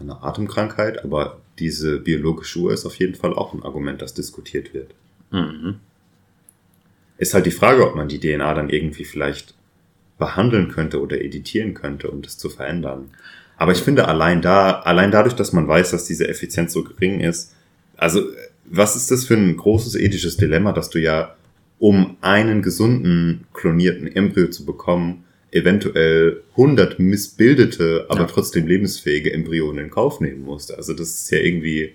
an 0.00 0.10
einer 0.10 0.24
Atemkrankheit, 0.24 1.04
aber 1.04 1.38
diese 1.58 1.98
biologische 1.98 2.58
Uhr 2.58 2.72
ist 2.72 2.86
auf 2.86 2.96
jeden 2.96 3.14
Fall 3.14 3.34
auch 3.34 3.54
ein 3.54 3.62
Argument, 3.62 4.02
das 4.02 4.14
diskutiert 4.14 4.74
wird. 4.74 4.94
Mhm. 5.30 5.76
Ist 7.18 7.34
halt 7.34 7.46
die 7.46 7.50
Frage, 7.50 7.86
ob 7.86 7.94
man 7.94 8.08
die 8.08 8.18
DNA 8.18 8.54
dann 8.54 8.70
irgendwie 8.70 9.04
vielleicht 9.04 9.54
behandeln 10.18 10.68
könnte 10.68 11.00
oder 11.00 11.20
editieren 11.20 11.74
könnte, 11.74 12.10
um 12.10 12.22
das 12.22 12.38
zu 12.38 12.48
verändern. 12.48 13.10
Aber 13.56 13.72
ich 13.72 13.78
finde 13.78 14.08
allein 14.08 14.42
da, 14.42 14.80
allein 14.80 15.10
dadurch, 15.10 15.34
dass 15.34 15.52
man 15.52 15.68
weiß, 15.68 15.92
dass 15.92 16.06
diese 16.06 16.28
Effizienz 16.28 16.72
so 16.72 16.82
gering 16.82 17.20
ist, 17.20 17.54
also 17.96 18.22
was 18.64 18.96
ist 18.96 19.10
das 19.10 19.24
für 19.24 19.34
ein 19.34 19.56
großes 19.56 19.94
ethisches 19.94 20.36
Dilemma, 20.36 20.72
dass 20.72 20.90
du 20.90 20.98
ja, 20.98 21.36
um 21.78 22.16
einen 22.20 22.62
gesunden, 22.62 23.46
klonierten 23.52 24.06
Embryo 24.06 24.48
zu 24.48 24.64
bekommen, 24.64 25.24
eventuell 25.54 26.42
100 26.52 26.98
missbildete, 26.98 28.06
aber 28.08 28.20
ja. 28.20 28.26
trotzdem 28.26 28.66
lebensfähige 28.66 29.32
Embryonen 29.32 29.84
in 29.84 29.90
Kauf 29.90 30.20
nehmen 30.20 30.44
musst. 30.44 30.74
Also 30.74 30.92
das 30.92 31.08
ist 31.08 31.30
ja 31.30 31.38
irgendwie... 31.38 31.94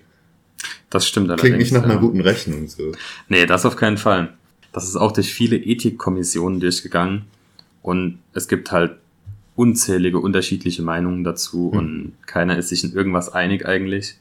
Das 0.88 1.06
stimmt 1.06 1.36
Klingt 1.38 1.58
nicht 1.58 1.72
nach 1.72 1.84
einer 1.84 1.98
guten 1.98 2.20
Rechnung 2.20 2.66
so. 2.66 2.92
Nee, 3.28 3.46
das 3.46 3.64
auf 3.64 3.76
keinen 3.76 3.96
Fall. 3.96 4.34
Das 4.72 4.84
ist 4.88 4.96
auch 4.96 5.12
durch 5.12 5.32
viele 5.32 5.56
Ethikkommissionen 5.56 6.58
durchgegangen 6.58 7.26
und 7.82 8.18
es 8.34 8.48
gibt 8.48 8.72
halt 8.72 8.96
unzählige 9.56 10.18
unterschiedliche 10.18 10.82
Meinungen 10.82 11.22
dazu 11.22 11.70
hm. 11.72 11.78
und 11.78 12.12
keiner 12.26 12.56
ist 12.56 12.70
sich 12.70 12.82
in 12.82 12.92
irgendwas 12.92 13.32
einig 13.32 13.66
eigentlich. 13.66 14.16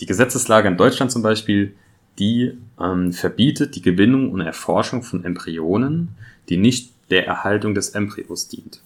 Die 0.00 0.06
Gesetzeslage 0.06 0.68
in 0.68 0.76
Deutschland 0.76 1.10
zum 1.12 1.22
Beispiel, 1.22 1.74
die 2.18 2.52
ähm, 2.80 3.12
verbietet 3.12 3.76
die 3.76 3.82
Gewinnung 3.82 4.30
und 4.32 4.40
Erforschung 4.40 5.02
von 5.02 5.24
Embryonen, 5.24 6.08
die 6.48 6.56
nicht 6.56 6.92
der 7.10 7.26
Erhaltung 7.26 7.74
des 7.74 7.90
Embryos 7.90 8.48
dient. 8.48 8.80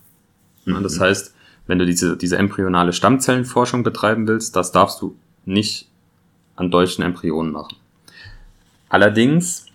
Mhm. 0.64 0.82
Das 0.82 1.00
heißt, 1.00 1.34
wenn 1.66 1.78
du 1.78 1.86
diese, 1.86 2.16
diese 2.16 2.36
embryonale 2.36 2.92
Stammzellenforschung 2.92 3.82
betreiben 3.82 4.26
willst, 4.26 4.56
das 4.56 4.72
darfst 4.72 5.00
du 5.00 5.16
nicht 5.44 5.88
an 6.56 6.70
deutschen 6.70 7.02
Embryonen 7.04 7.52
machen. 7.52 7.76
Allerdings 8.88 9.66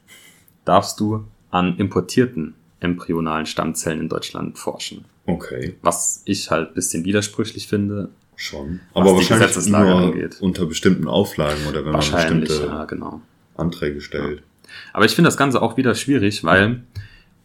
darfst 0.66 1.00
du 1.00 1.26
an 1.52 1.78
importierten 1.78 2.54
embryonalen 2.82 3.46
Stammzellen 3.46 4.02
in 4.02 4.10
Deutschland 4.10 4.60
forschen. 4.60 5.06
Okay. 5.26 5.76
Was 5.82 6.22
ich 6.26 6.52
halt 6.52 6.74
bisschen 6.76 7.06
widersprüchlich 7.06 7.68
finde. 7.68 8.10
Schon. 8.36 8.82
Aber 8.94 9.16
wahrscheinlich 9.16 9.68
nur 9.68 9.80
angeht. 9.80 10.38
unter 10.42 10.66
bestimmten 10.66 11.08
Auflagen 11.08 11.66
oder 11.70 11.86
wenn 11.86 11.94
man 11.94 12.02
bestimmte 12.02 12.66
ja, 12.66 12.84
genau. 12.84 13.22
Anträge 13.56 14.02
stellt. 14.02 14.40
Ja. 14.40 14.70
Aber 14.92 15.06
ich 15.06 15.16
finde 15.16 15.30
das 15.30 15.38
Ganze 15.38 15.62
auch 15.62 15.78
wieder 15.78 15.96
schwierig, 15.96 16.44
weil 16.44 16.84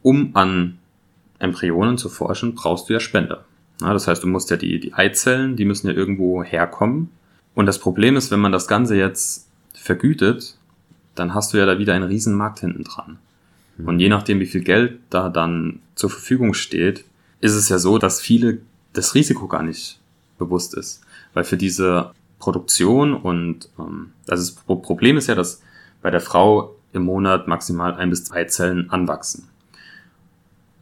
um 0.02 0.35
an 0.35 0.80
Embryonen 1.40 1.99
zu 1.99 2.09
forschen, 2.09 2.54
brauchst 2.54 2.88
du 2.88 2.92
ja 2.92 3.00
Spender. 3.00 3.44
Ja, 3.80 3.92
das 3.92 4.06
heißt, 4.06 4.23
du 4.23 4.28
musst 4.28 4.50
ja 4.50 4.56
die, 4.56 4.78
die 4.78 4.94
Eizellen, 4.94 5.56
die 5.56 5.64
müssen 5.64 5.88
ja 5.88 5.94
irgendwo 5.94 6.44
herkommen. 6.44 7.11
Und 7.54 7.66
das 7.66 7.78
Problem 7.78 8.16
ist, 8.16 8.30
wenn 8.30 8.40
man 8.40 8.52
das 8.52 8.68
Ganze 8.68 8.97
jetzt 8.97 9.49
vergütet, 9.75 10.56
dann 11.14 11.35
hast 11.35 11.52
du 11.52 11.59
ja 11.59 11.66
da 11.66 11.78
wieder 11.78 11.94
einen 11.94 12.09
riesen 12.09 12.35
Markt 12.35 12.61
hinten 12.61 12.85
dran. 12.85 13.18
Und 13.85 13.99
je 13.99 14.09
nachdem, 14.09 14.40
wie 14.40 14.47
viel 14.47 14.62
Geld 14.62 14.99
da 15.09 15.30
dann 15.30 15.80
zur 15.94 16.11
Verfügung 16.11 16.54
steht, 16.54 17.04
ist 17.40 17.54
es 17.54 17.68
ja 17.70 17.78
so, 17.78 17.99
dass 17.99 18.20
viele 18.20 18.59
das 18.92 19.14
Risiko 19.14 19.49
gar 19.49 19.62
nicht 19.62 19.99
bewusst 20.38 20.75
ist. 20.75 21.00
Weil 21.32 21.44
für 21.44 21.56
diese 21.56 22.11
Produktion 22.38 23.14
und 23.14 23.68
ähm, 23.78 24.12
also 24.28 24.52
das 24.52 24.78
Problem 24.82 25.16
ist 25.16 25.28
ja, 25.28 25.35
dass 25.35 25.62
bei 26.02 26.11
der 26.11 26.20
Frau 26.20 26.76
im 26.92 27.04
Monat 27.04 27.47
maximal 27.47 27.94
ein 27.94 28.11
bis 28.11 28.25
zwei 28.25 28.44
Zellen 28.44 28.90
anwachsen. 28.90 29.49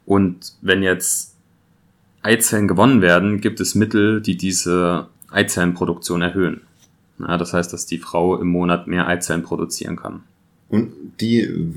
Und 0.08 0.54
wenn 0.62 0.82
jetzt 0.82 1.36
Eizellen 2.22 2.66
gewonnen 2.66 3.02
werden, 3.02 3.42
gibt 3.42 3.60
es 3.60 3.74
Mittel, 3.74 4.22
die 4.22 4.38
diese 4.38 5.08
Eizellenproduktion 5.30 6.22
erhöhen. 6.22 6.62
Ja, 7.18 7.36
das 7.36 7.52
heißt, 7.52 7.74
dass 7.74 7.84
die 7.84 7.98
Frau 7.98 8.40
im 8.40 8.48
Monat 8.48 8.86
mehr 8.86 9.06
Eizellen 9.06 9.42
produzieren 9.42 9.96
kann. 9.96 10.22
Und 10.70 10.92
die 11.20 11.74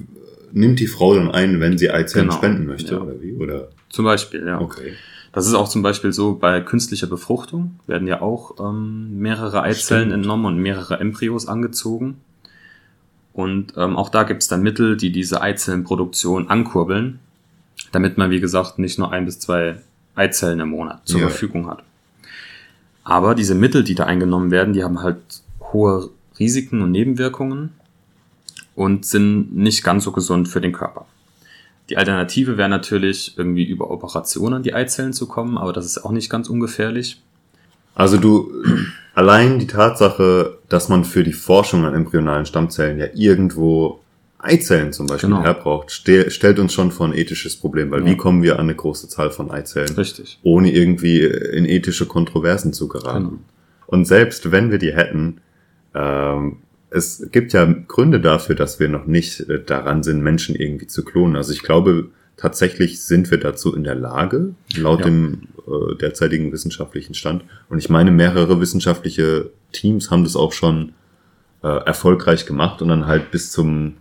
nimmt 0.53 0.79
die 0.79 0.87
Frau 0.87 1.13
dann 1.13 1.29
ein, 1.29 1.59
wenn 1.59 1.77
sie 1.77 1.91
Eizellen 1.91 2.27
genau. 2.27 2.37
spenden 2.37 2.67
möchte, 2.67 2.93
ja. 2.93 3.01
oder 3.01 3.21
wie? 3.21 3.33
Oder? 3.33 3.67
Zum 3.89 4.05
Beispiel, 4.05 4.47
ja. 4.47 4.61
Okay. 4.61 4.93
Das 5.33 5.45
ist 5.45 5.53
auch 5.53 5.67
zum 5.67 5.81
Beispiel 5.81 6.13
so 6.13 6.35
bei 6.35 6.61
künstlicher 6.61 7.07
Befruchtung, 7.07 7.81
werden 7.85 8.07
ja 8.07 8.21
auch 8.21 8.61
ähm, 8.61 9.19
mehrere 9.19 9.61
Eizellen 9.61 10.03
Stimmt. 10.03 10.13
entnommen 10.13 10.45
und 10.45 10.57
mehrere 10.57 11.01
Embryos 11.01 11.49
angezogen. 11.49 12.21
Und 13.33 13.73
ähm, 13.75 13.97
auch 13.97 14.07
da 14.07 14.23
gibt 14.23 14.41
es 14.41 14.47
dann 14.47 14.61
Mittel, 14.61 14.95
die 14.95 15.11
diese 15.11 15.41
Eizellenproduktion 15.41 16.47
ankurbeln, 16.47 17.19
damit 17.91 18.17
man, 18.17 18.29
wie 18.31 18.39
gesagt, 18.39 18.79
nicht 18.79 18.99
nur 18.99 19.11
ein 19.11 19.25
bis 19.25 19.39
zwei 19.39 19.77
Eizellen 20.15 20.59
im 20.59 20.69
Monat 20.69 21.01
zur 21.05 21.21
ja. 21.21 21.27
Verfügung 21.27 21.67
hat. 21.67 21.83
Aber 23.03 23.35
diese 23.35 23.55
Mittel, 23.55 23.83
die 23.83 23.95
da 23.95 24.05
eingenommen 24.05 24.51
werden, 24.51 24.73
die 24.73 24.83
haben 24.83 25.01
halt 25.01 25.17
hohe 25.73 26.09
Risiken 26.39 26.81
und 26.81 26.91
Nebenwirkungen 26.91 27.71
und 28.75 29.05
sind 29.05 29.55
nicht 29.55 29.83
ganz 29.83 30.03
so 30.03 30.11
gesund 30.11 30.47
für 30.47 30.61
den 30.61 30.71
Körper. 30.71 31.05
Die 31.89 31.97
Alternative 31.97 32.57
wäre 32.57 32.69
natürlich, 32.69 33.37
irgendwie 33.37 33.65
über 33.65 33.91
Operationen 33.91 34.55
an 34.55 34.63
die 34.63 34.73
Eizellen 34.73 35.13
zu 35.13 35.27
kommen, 35.27 35.57
aber 35.57 35.73
das 35.73 35.85
ist 35.85 36.05
auch 36.05 36.11
nicht 36.11 36.29
ganz 36.29 36.47
ungefährlich. 36.47 37.21
Also 37.95 38.17
du, 38.17 38.51
allein 39.15 39.59
die 39.59 39.67
Tatsache, 39.67 40.57
dass 40.69 40.89
man 40.89 41.03
für 41.03 41.23
die 41.23 41.33
Forschung 41.33 41.85
an 41.85 41.93
embryonalen 41.93 42.45
Stammzellen 42.45 42.97
ja 42.97 43.07
irgendwo 43.13 43.99
Eizellen 44.43 44.91
zum 44.91 45.07
Beispiel 45.07 45.29
genau. 45.29 45.43
herbraucht, 45.43 45.91
ste 45.91 46.31
stellt 46.31 46.59
uns 46.59 46.73
schon 46.73 46.91
vor 46.91 47.07
ein 47.07 47.13
ethisches 47.13 47.55
Problem, 47.55 47.91
weil 47.91 48.01
ja. 48.01 48.07
wie 48.07 48.17
kommen 48.17 48.43
wir 48.43 48.55
an 48.55 48.61
eine 48.61 48.75
große 48.75 49.07
Zahl 49.07 49.31
von 49.31 49.51
Eizellen? 49.51 49.93
Richtig. 49.95 50.39
Ohne 50.43 50.71
irgendwie 50.71 51.23
in 51.23 51.65
ethische 51.65 52.05
Kontroversen 52.05 52.73
zu 52.73 52.87
geraten. 52.87 53.23
Genau. 53.25 53.39
Und 53.87 54.05
selbst 54.05 54.51
wenn 54.51 54.71
wir 54.71 54.77
die 54.77 54.93
hätten, 54.93 55.41
ähm, 55.93 56.57
es 56.89 57.27
gibt 57.31 57.53
ja 57.53 57.65
Gründe 57.65 58.19
dafür, 58.19 58.55
dass 58.55 58.79
wir 58.79 58.89
noch 58.89 59.05
nicht 59.05 59.41
äh, 59.41 59.63
daran 59.63 60.03
sind, 60.03 60.21
Menschen 60.21 60.55
irgendwie 60.55 60.87
zu 60.87 61.03
klonen. 61.03 61.35
Also 61.35 61.53
ich 61.53 61.61
glaube, 61.61 62.09
tatsächlich 62.37 63.03
sind 63.03 63.31
wir 63.31 63.39
dazu 63.39 63.75
in 63.75 63.83
der 63.83 63.95
Lage, 63.95 64.55
laut 64.75 64.99
ja. 64.99 65.05
dem 65.05 65.47
äh, 65.67 65.95
derzeitigen 65.95 66.51
wissenschaftlichen 66.51 67.13
Stand. 67.13 67.43
Und 67.69 67.77
ich 67.77 67.89
meine, 67.89 68.11
mehrere 68.11 68.59
wissenschaftliche 68.59 69.51
Teams 69.71 70.09
haben 70.09 70.23
das 70.23 70.35
auch 70.35 70.51
schon 70.51 70.93
äh, 71.63 71.67
erfolgreich 71.67 72.45
gemacht 72.45 72.81
und 72.81 72.89
dann 72.89 73.07
halt 73.07 73.31
bis 73.31 73.51
zum 73.51 73.97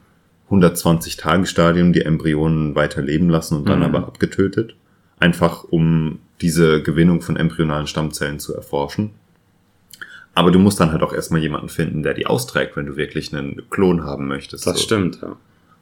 120-Tage-Stadium 0.51 1.93
die 1.93 2.03
Embryonen 2.03 2.75
weiter 2.75 3.03
leben 3.03 3.31
lassen 3.31 3.57
und 3.57 3.69
dann 3.69 3.79
mhm. 3.79 3.85
aber 3.85 3.99
abgetötet. 3.99 4.75
Einfach 5.19 5.65
um 5.65 6.19
diese 6.41 6.83
Gewinnung 6.83 7.21
von 7.21 7.37
embryonalen 7.37 7.87
Stammzellen 7.87 8.39
zu 8.39 8.55
erforschen. 8.55 9.11
Aber 10.35 10.51
du 10.51 10.59
musst 10.59 10.81
dann 10.81 10.93
halt 10.93 11.03
auch 11.03 11.13
erstmal 11.13 11.41
jemanden 11.41 11.69
finden, 11.69 12.03
der 12.03 12.15
die 12.15 12.27
austrägt, 12.27 12.77
wenn 12.77 12.87
du 12.87 12.97
wirklich 12.97 13.35
einen 13.35 13.63
Klon 13.69 14.05
haben 14.05 14.27
möchtest. 14.27 14.67
Das 14.67 14.79
so. 14.79 14.83
stimmt, 14.85 15.21
ja. 15.23 15.37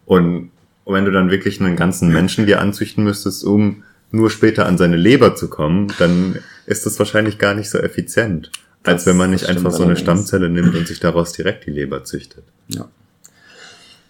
Und 0.07 0.51
wenn 0.87 1.05
du 1.05 1.13
dann 1.13 1.31
wirklich 1.31 1.61
einen 1.61 1.77
ganzen 1.77 2.11
Menschen 2.11 2.47
dir 2.47 2.61
anzüchten 2.61 3.05
müsstest, 3.05 3.45
um 3.45 3.85
nur 4.11 4.31
später 4.31 4.67
an 4.67 4.79
seine 4.79 4.97
Leber 4.97 5.35
zu 5.35 5.49
kommen, 5.49 5.93
dann 5.99 6.39
ist 6.67 6.87
das 6.87 6.99
wahrscheinlich 6.99 7.39
gar 7.39 7.55
nicht 7.55 7.69
so 7.69 7.79
effizient, 7.79 8.51
das, 8.83 8.95
als 8.95 9.07
wenn 9.07 9.19
man 9.19 9.31
nicht 9.31 9.47
einfach 9.47 9.71
so 9.71 9.83
eine 9.83 9.97
Stammzelle 9.97 10.49
nimmt 10.49 10.75
und 10.75 10.89
sich 10.89 10.99
daraus 10.99 11.33
direkt 11.33 11.67
die 11.67 11.71
Leber 11.71 12.05
züchtet. 12.05 12.45
Ja. 12.69 12.89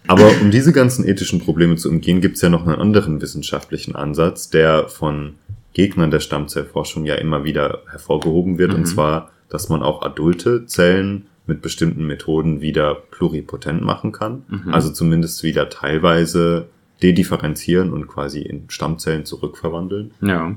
Aber 0.09 0.31
um 0.41 0.49
diese 0.49 0.73
ganzen 0.73 1.07
ethischen 1.07 1.39
Probleme 1.39 1.75
zu 1.75 1.87
umgehen, 1.87 2.19
gibt 2.19 2.37
es 2.37 2.41
ja 2.41 2.49
noch 2.49 2.65
einen 2.65 2.81
anderen 2.81 3.21
wissenschaftlichen 3.21 3.95
Ansatz, 3.95 4.49
der 4.49 4.87
von 4.87 5.35
Gegnern 5.73 6.09
der 6.09 6.19
Stammzellforschung 6.19 7.05
ja 7.05 7.13
immer 7.13 7.43
wieder 7.43 7.83
hervorgehoben 7.91 8.57
wird, 8.57 8.71
mhm. 8.71 8.77
und 8.77 8.85
zwar 8.85 9.29
dass 9.49 9.69
man 9.69 9.81
auch 9.81 10.03
adulte 10.03 10.65
Zellen 10.67 11.25
mit 11.47 11.61
bestimmten 11.61 12.05
Methoden 12.05 12.61
wieder 12.61 12.95
pluripotent 12.95 13.81
machen 13.81 14.11
kann. 14.11 14.43
Mhm. 14.47 14.73
Also 14.73 14.91
zumindest 14.91 15.43
wieder 15.43 15.69
teilweise 15.69 16.69
dedifferenzieren 17.01 17.91
und 17.91 18.07
quasi 18.07 18.41
in 18.41 18.69
Stammzellen 18.69 19.25
zurückverwandeln. 19.25 20.11
Ja. 20.21 20.55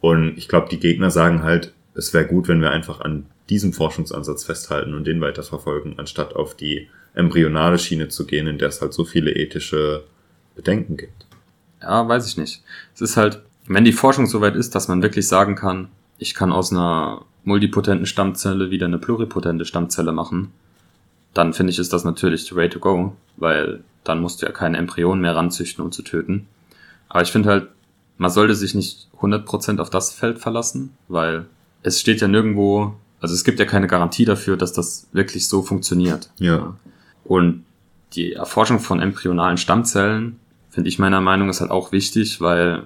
Und 0.00 0.36
ich 0.36 0.48
glaube, 0.48 0.68
die 0.70 0.80
Gegner 0.80 1.10
sagen 1.10 1.42
halt, 1.42 1.72
es 1.94 2.12
wäre 2.12 2.26
gut, 2.26 2.48
wenn 2.48 2.60
wir 2.60 2.70
einfach 2.70 3.00
an 3.00 3.26
diesem 3.48 3.72
Forschungsansatz 3.72 4.44
festhalten 4.44 4.94
und 4.94 5.06
den 5.06 5.20
weiterverfolgen, 5.20 5.98
anstatt 5.98 6.36
auf 6.36 6.54
die 6.54 6.88
embryonale 7.14 7.78
Schiene 7.78 8.08
zu 8.08 8.26
gehen, 8.26 8.46
in 8.46 8.58
der 8.58 8.68
es 8.68 8.80
halt 8.80 8.92
so 8.92 9.04
viele 9.04 9.32
ethische 9.32 10.04
Bedenken 10.54 10.96
gibt. 10.96 11.26
Ja, 11.80 12.06
weiß 12.06 12.26
ich 12.26 12.36
nicht. 12.36 12.62
Es 12.94 13.00
ist 13.00 13.16
halt, 13.16 13.42
wenn 13.66 13.84
die 13.84 13.92
Forschung 13.92 14.26
soweit 14.26 14.56
ist, 14.56 14.74
dass 14.74 14.88
man 14.88 15.02
wirklich 15.02 15.28
sagen 15.28 15.54
kann, 15.54 15.88
ich 16.18 16.34
kann 16.34 16.52
aus 16.52 16.72
einer 16.72 17.22
multipotenten 17.44 18.06
Stammzelle 18.06 18.70
wieder 18.70 18.86
eine 18.86 18.98
pluripotente 18.98 19.64
Stammzelle 19.64 20.12
machen, 20.12 20.50
dann 21.34 21.52
finde 21.52 21.72
ich, 21.72 21.78
ist 21.78 21.92
das 21.92 22.04
natürlich 22.04 22.46
the 22.46 22.56
way 22.56 22.68
to 22.68 22.78
go, 22.78 23.14
weil 23.36 23.82
dann 24.04 24.20
musst 24.20 24.40
du 24.40 24.46
ja 24.46 24.52
keine 24.52 24.78
Embryonen 24.78 25.20
mehr 25.20 25.36
ranzüchten, 25.36 25.84
um 25.84 25.92
zu 25.92 26.02
töten. 26.02 26.46
Aber 27.08 27.22
ich 27.22 27.32
finde 27.32 27.48
halt, 27.48 27.68
man 28.16 28.30
sollte 28.30 28.54
sich 28.54 28.74
nicht 28.74 29.08
100% 29.20 29.80
auf 29.80 29.90
das 29.90 30.12
Feld 30.12 30.38
verlassen, 30.38 30.96
weil 31.08 31.46
es 31.82 32.00
steht 32.00 32.20
ja 32.20 32.28
nirgendwo, 32.28 32.94
also 33.20 33.34
es 33.34 33.44
gibt 33.44 33.58
ja 33.58 33.66
keine 33.66 33.88
Garantie 33.88 34.24
dafür, 34.24 34.56
dass 34.56 34.72
das 34.72 35.08
wirklich 35.12 35.48
so 35.48 35.62
funktioniert. 35.62 36.30
Ja. 36.38 36.76
Und 37.24 37.64
die 38.14 38.34
Erforschung 38.34 38.80
von 38.80 39.00
embryonalen 39.00 39.56
Stammzellen, 39.56 40.38
finde 40.70 40.88
ich 40.88 40.98
meiner 40.98 41.20
Meinung, 41.20 41.48
ist 41.48 41.60
halt 41.60 41.70
auch 41.70 41.92
wichtig, 41.92 42.40
weil 42.40 42.84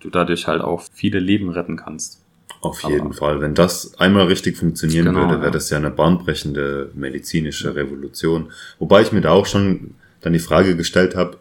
du 0.00 0.10
dadurch 0.10 0.46
halt 0.46 0.60
auch 0.60 0.82
viele 0.92 1.18
Leben 1.18 1.50
retten 1.50 1.76
kannst. 1.76 2.20
Auf 2.60 2.82
jeden 2.82 3.06
Aber 3.06 3.14
Fall. 3.14 3.40
Wenn 3.40 3.54
das 3.54 3.98
einmal 3.98 4.26
richtig 4.26 4.56
funktionieren 4.56 5.06
Genau, 5.06 5.20
würde, 5.20 5.40
wäre 5.42 5.50
das 5.50 5.70
ja 5.70 5.76
eine 5.76 5.90
bahnbrechende 5.90 6.90
medizinische 6.94 7.74
Revolution. 7.74 8.50
Wobei 8.78 9.02
ich 9.02 9.12
mir 9.12 9.20
da 9.20 9.30
auch 9.30 9.46
schon 9.46 9.94
dann 10.20 10.32
die 10.32 10.38
Frage 10.38 10.76
gestellt 10.76 11.14
habe, 11.14 11.36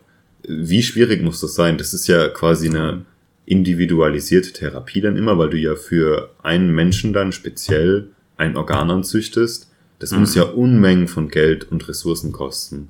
wie 0.46 0.84
schwierig 0.84 1.22
muss 1.24 1.39
das 1.39 1.56
sein? 1.56 1.77
Das 1.77 1.94
ist 1.94 2.08
ja 2.08 2.27
quasi 2.27 2.68
eine 2.68 3.06
individualisierte 3.46 4.51
Therapie 4.51 5.01
dann 5.01 5.15
immer, 5.15 5.38
weil 5.38 5.50
du 5.50 5.58
ja 5.58 5.75
für 5.75 6.32
einen 6.44 6.72
Menschen 6.72 7.13
dann 7.13 7.32
speziell 7.32 8.10
ein 8.38 8.58
Organ 8.58 8.92
anzüchtest. 8.92 9.72
Das 10.03 10.12
Mhm. 10.12 10.19
muss 10.19 10.36
ja 10.36 10.43
Unmengen 10.43 11.07
von 11.07 11.29
Geld 11.29 11.72
und 11.72 11.88
Ressourcen 11.88 12.33
kosten. 12.33 12.89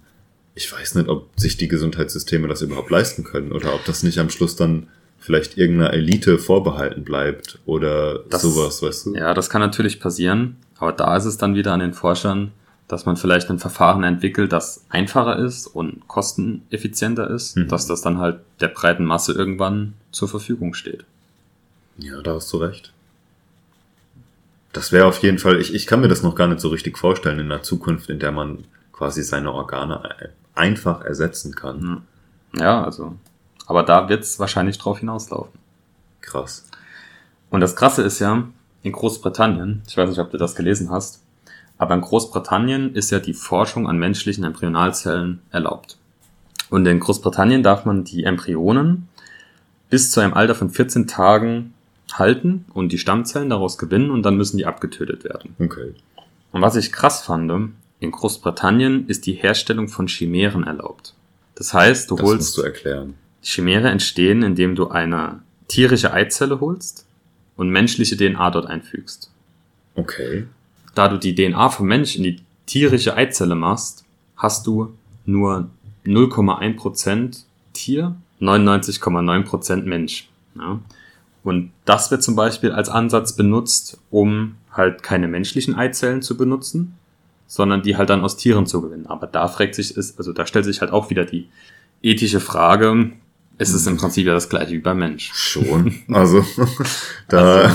Ich 0.56 0.72
weiß 0.74 0.96
nicht, 0.96 1.10
ob 1.10 1.30
sich 1.40 1.58
die 1.58 1.68
Gesundheitssysteme 1.68 2.48
das 2.48 2.64
überhaupt 2.64 2.90
leisten 2.90 3.24
können 3.24 3.52
oder 3.52 3.76
ob 3.76 3.86
das 3.86 4.02
nicht 4.02 4.18
am 4.18 4.32
Schluss 4.32 4.56
dann 4.56 4.88
vielleicht 5.20 5.56
irgendeiner 5.60 5.94
Elite 5.94 6.40
vorbehalten 6.40 7.04
bleibt 7.04 7.60
oder 7.68 8.24
Das- 8.32 8.42
sowas, 8.42 8.82
weißt 8.82 9.06
du? 9.06 9.16
Ja, 9.16 9.36
das 9.36 9.52
kann 9.52 9.62
natürlich 9.62 10.00
passieren, 10.00 10.56
aber 10.80 10.92
da 10.92 11.16
ist 11.16 11.26
es 11.26 11.38
dann 11.38 11.54
wieder 11.54 11.72
an 11.74 11.82
den 11.82 11.94
Forschern, 11.94 12.52
dass 12.88 13.06
man 13.06 13.16
vielleicht 13.16 13.48
ein 13.52 13.60
Verfahren 13.60 14.04
entwickelt, 14.04 14.52
das 14.52 14.84
einfacher 14.90 15.38
ist 15.38 15.68
und 15.68 16.08
kosteneffizienter 16.08 17.30
ist, 17.30 17.58
Mhm. 17.58 17.68
dass 17.68 17.86
das 17.86 18.02
dann 18.02 18.18
halt 18.18 18.40
der 18.60 18.70
breiten 18.70 19.06
Masse 19.06 19.34
irgendwann 19.34 19.94
zur 20.12 20.30
Verfügung 20.30 20.74
steht. 20.74 21.06
Ja, 22.00 22.22
da 22.24 22.34
hast 22.34 22.52
du 22.52 22.58
recht. 22.58 22.92
Das 24.74 24.92
wäre 24.92 25.06
auf 25.06 25.20
jeden 25.20 25.38
Fall, 25.38 25.60
ich, 25.62 25.74
ich 25.74 25.88
kann 25.88 26.02
mir 26.02 26.08
das 26.08 26.24
noch 26.24 26.36
gar 26.36 26.48
nicht 26.48 26.60
so 26.60 26.70
richtig 26.70 26.98
vorstellen 26.98 27.40
in 27.40 27.52
einer 27.52 27.62
Zukunft, 27.62 28.10
in 28.10 28.20
der 28.20 28.32
man 28.32 28.66
quasi 28.92 29.24
seine 29.24 29.54
Organe 29.54 30.04
ein- 30.04 30.30
einfach 30.56 31.02
ersetzen 31.02 31.56
kann. 31.56 32.04
Ja, 32.58 32.84
also, 32.84 33.16
aber 33.66 33.84
da 33.84 34.10
wird 34.10 34.24
es 34.24 34.40
wahrscheinlich 34.40 34.78
drauf 34.78 35.00
hinauslaufen. 35.00 35.60
Krass. 36.22 36.66
Und 37.50 37.62
das 37.62 37.76
Krasse 37.76 38.02
ist 38.02 38.20
ja, 38.20 38.44
in 38.82 38.92
Großbritannien, 38.92 39.84
ich 39.88 39.96
weiß 39.96 40.10
nicht, 40.10 40.20
ob 40.20 40.32
du 40.32 40.38
das 40.38 40.56
gelesen 40.56 40.90
hast, 40.90 41.22
aber 41.78 41.94
in 41.94 42.02
Großbritannien 42.02 42.94
ist 42.96 43.12
ja 43.12 43.20
die 43.20 43.34
Forschung 43.34 43.88
an 43.88 43.98
menschlichen 43.98 44.44
Embryonalzellen 44.44 45.40
erlaubt. 45.52 45.98
Und 46.70 46.86
in 46.88 47.00
Großbritannien 47.00 47.62
darf 47.64 47.86
man 47.86 48.04
die 48.04 48.24
Embryonen 48.24 49.08
bis 49.90 50.12
zu 50.12 50.20
einem 50.20 50.34
Alter 50.34 50.56
von 50.56 50.70
14 50.72 51.08
Tagen 51.08 51.74
halten 52.20 52.66
und 52.74 52.92
die 52.92 52.98
Stammzellen 52.98 53.50
daraus 53.50 53.78
gewinnen 53.78 54.12
und 54.12 54.24
dann 54.24 54.38
müssen 54.38 54.58
die 54.58 54.66
abgetötet 54.66 55.24
werden. 55.24 55.56
Okay. 55.60 55.94
Und 56.52 56.62
was 56.62 56.76
ich 56.76 56.92
krass 56.92 57.24
fand, 57.24 57.52
in 58.00 58.12
Großbritannien 58.12 59.08
ist 59.08 59.26
die 59.26 59.34
Herstellung 59.34 59.88
von 59.88 60.08
Chimären 60.08 60.64
erlaubt. 60.64 61.14
Das 61.56 61.74
heißt, 61.74 62.12
du 62.12 62.16
Das 62.16 62.24
musst 62.24 62.34
holst 62.34 62.58
du 62.58 62.62
erklären. 62.62 63.14
Chimäre 63.42 63.90
entstehen, 63.90 64.44
indem 64.44 64.76
du 64.76 64.90
eine 64.90 65.42
tierische 65.68 66.14
Eizelle 66.14 66.60
holst 66.60 67.06
und 67.56 67.70
menschliche 67.70 68.18
DNA 68.18 68.52
dort 68.52 68.68
einfügst. 68.68 69.32
Okay. 69.96 70.48
Da 70.96 71.08
du 71.08 71.18
die 71.18 71.36
DNA 71.36 71.70
vom 71.70 71.88
Mensch 71.88 72.16
in 72.16 72.24
die 72.24 72.42
tierische 72.66 73.16
Eizelle 73.16 73.56
machst, 73.56 74.06
hast 74.36 74.68
du 74.68 74.94
nur 75.26 75.70
0,1% 76.06 77.44
Tier, 77.74 78.16
99,9% 78.40 79.84
Mensch. 79.84 80.30
Ja? 80.56 80.80
Und 81.44 81.72
das 81.86 82.10
wird 82.10 82.24
zum 82.24 82.36
Beispiel 82.36 82.72
als 82.72 82.90
Ansatz 82.90 83.36
benutzt, 83.36 84.00
um 84.10 84.56
halt 84.72 85.04
keine 85.04 85.28
menschlichen 85.28 85.76
Eizellen 85.76 86.22
zu 86.22 86.38
benutzen, 86.38 86.98
sondern 87.48 87.82
die 87.82 87.98
halt 87.98 88.10
dann 88.10 88.22
aus 88.22 88.38
Tieren 88.38 88.66
zu 88.66 88.82
gewinnen. 88.82 89.08
Aber 89.08 89.28
da 89.28 89.48
fragt 89.48 89.76
sich, 89.76 89.96
also 89.98 90.34
da 90.34 90.46
stellt 90.46 90.66
sich 90.66 90.82
halt 90.82 90.92
auch 90.92 91.10
wieder 91.10 91.26
die 91.26 91.50
ethische 92.02 92.40
Frage, 92.40 93.12
es 93.58 93.74
ist 93.74 93.88
im 93.88 93.98
Prinzip 93.98 94.26
ja 94.26 94.34
das 94.34 94.50
gleiche 94.50 94.72
wie 94.72 94.80
beim 94.80 94.98
Mensch. 94.98 95.32
Schon. 95.34 95.96
Also, 96.12 96.44
da, 97.28 97.72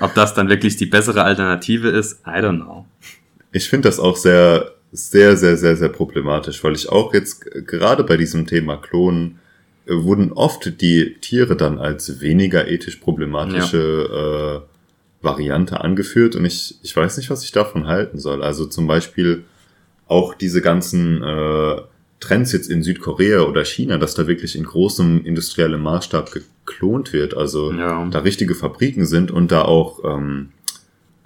Ob 0.00 0.14
das 0.14 0.34
dann 0.34 0.48
wirklich 0.48 0.76
die 0.76 0.86
bessere 0.86 1.24
Alternative 1.24 1.88
ist, 1.88 2.20
I 2.26 2.38
don't 2.38 2.62
know. 2.62 2.86
ich 3.52 3.68
finde 3.68 3.88
das 3.88 3.98
auch 3.98 4.16
sehr, 4.16 4.72
sehr, 4.92 5.36
sehr, 5.36 5.56
sehr, 5.56 5.76
sehr 5.76 5.88
problematisch, 5.88 6.62
weil 6.62 6.74
ich 6.74 6.88
auch 6.88 7.12
jetzt 7.12 7.44
gerade 7.66 8.04
bei 8.04 8.16
diesem 8.16 8.46
Thema 8.46 8.76
Klonen 8.76 9.40
wurden 9.94 10.32
oft 10.32 10.80
die 10.80 11.16
Tiere 11.20 11.56
dann 11.56 11.78
als 11.78 12.20
weniger 12.20 12.68
ethisch 12.68 12.96
problematische 12.96 14.64
äh, 15.22 15.24
Variante 15.24 15.80
angeführt 15.80 16.34
und 16.36 16.44
ich, 16.44 16.76
ich 16.82 16.96
weiß 16.96 17.16
nicht, 17.18 17.30
was 17.30 17.44
ich 17.44 17.52
davon 17.52 17.86
halten 17.86 18.18
soll. 18.18 18.42
Also 18.42 18.64
zum 18.66 18.86
Beispiel 18.86 19.44
auch 20.06 20.34
diese 20.34 20.62
ganzen 20.62 21.22
äh, 21.22 21.76
Trends 22.20 22.52
jetzt 22.52 22.70
in 22.70 22.82
Südkorea 22.82 23.42
oder 23.42 23.64
China, 23.64 23.98
dass 23.98 24.14
da 24.14 24.26
wirklich 24.26 24.56
in 24.56 24.64
großem 24.64 25.24
industriellem 25.24 25.82
Maßstab 25.82 26.30
geklont 26.32 27.12
wird, 27.12 27.36
also 27.36 27.72
Ja. 27.72 28.06
da 28.10 28.18
richtige 28.20 28.54
Fabriken 28.54 29.06
sind 29.06 29.30
und 29.30 29.52
da 29.52 29.62
auch 29.62 30.04
ähm, 30.04 30.50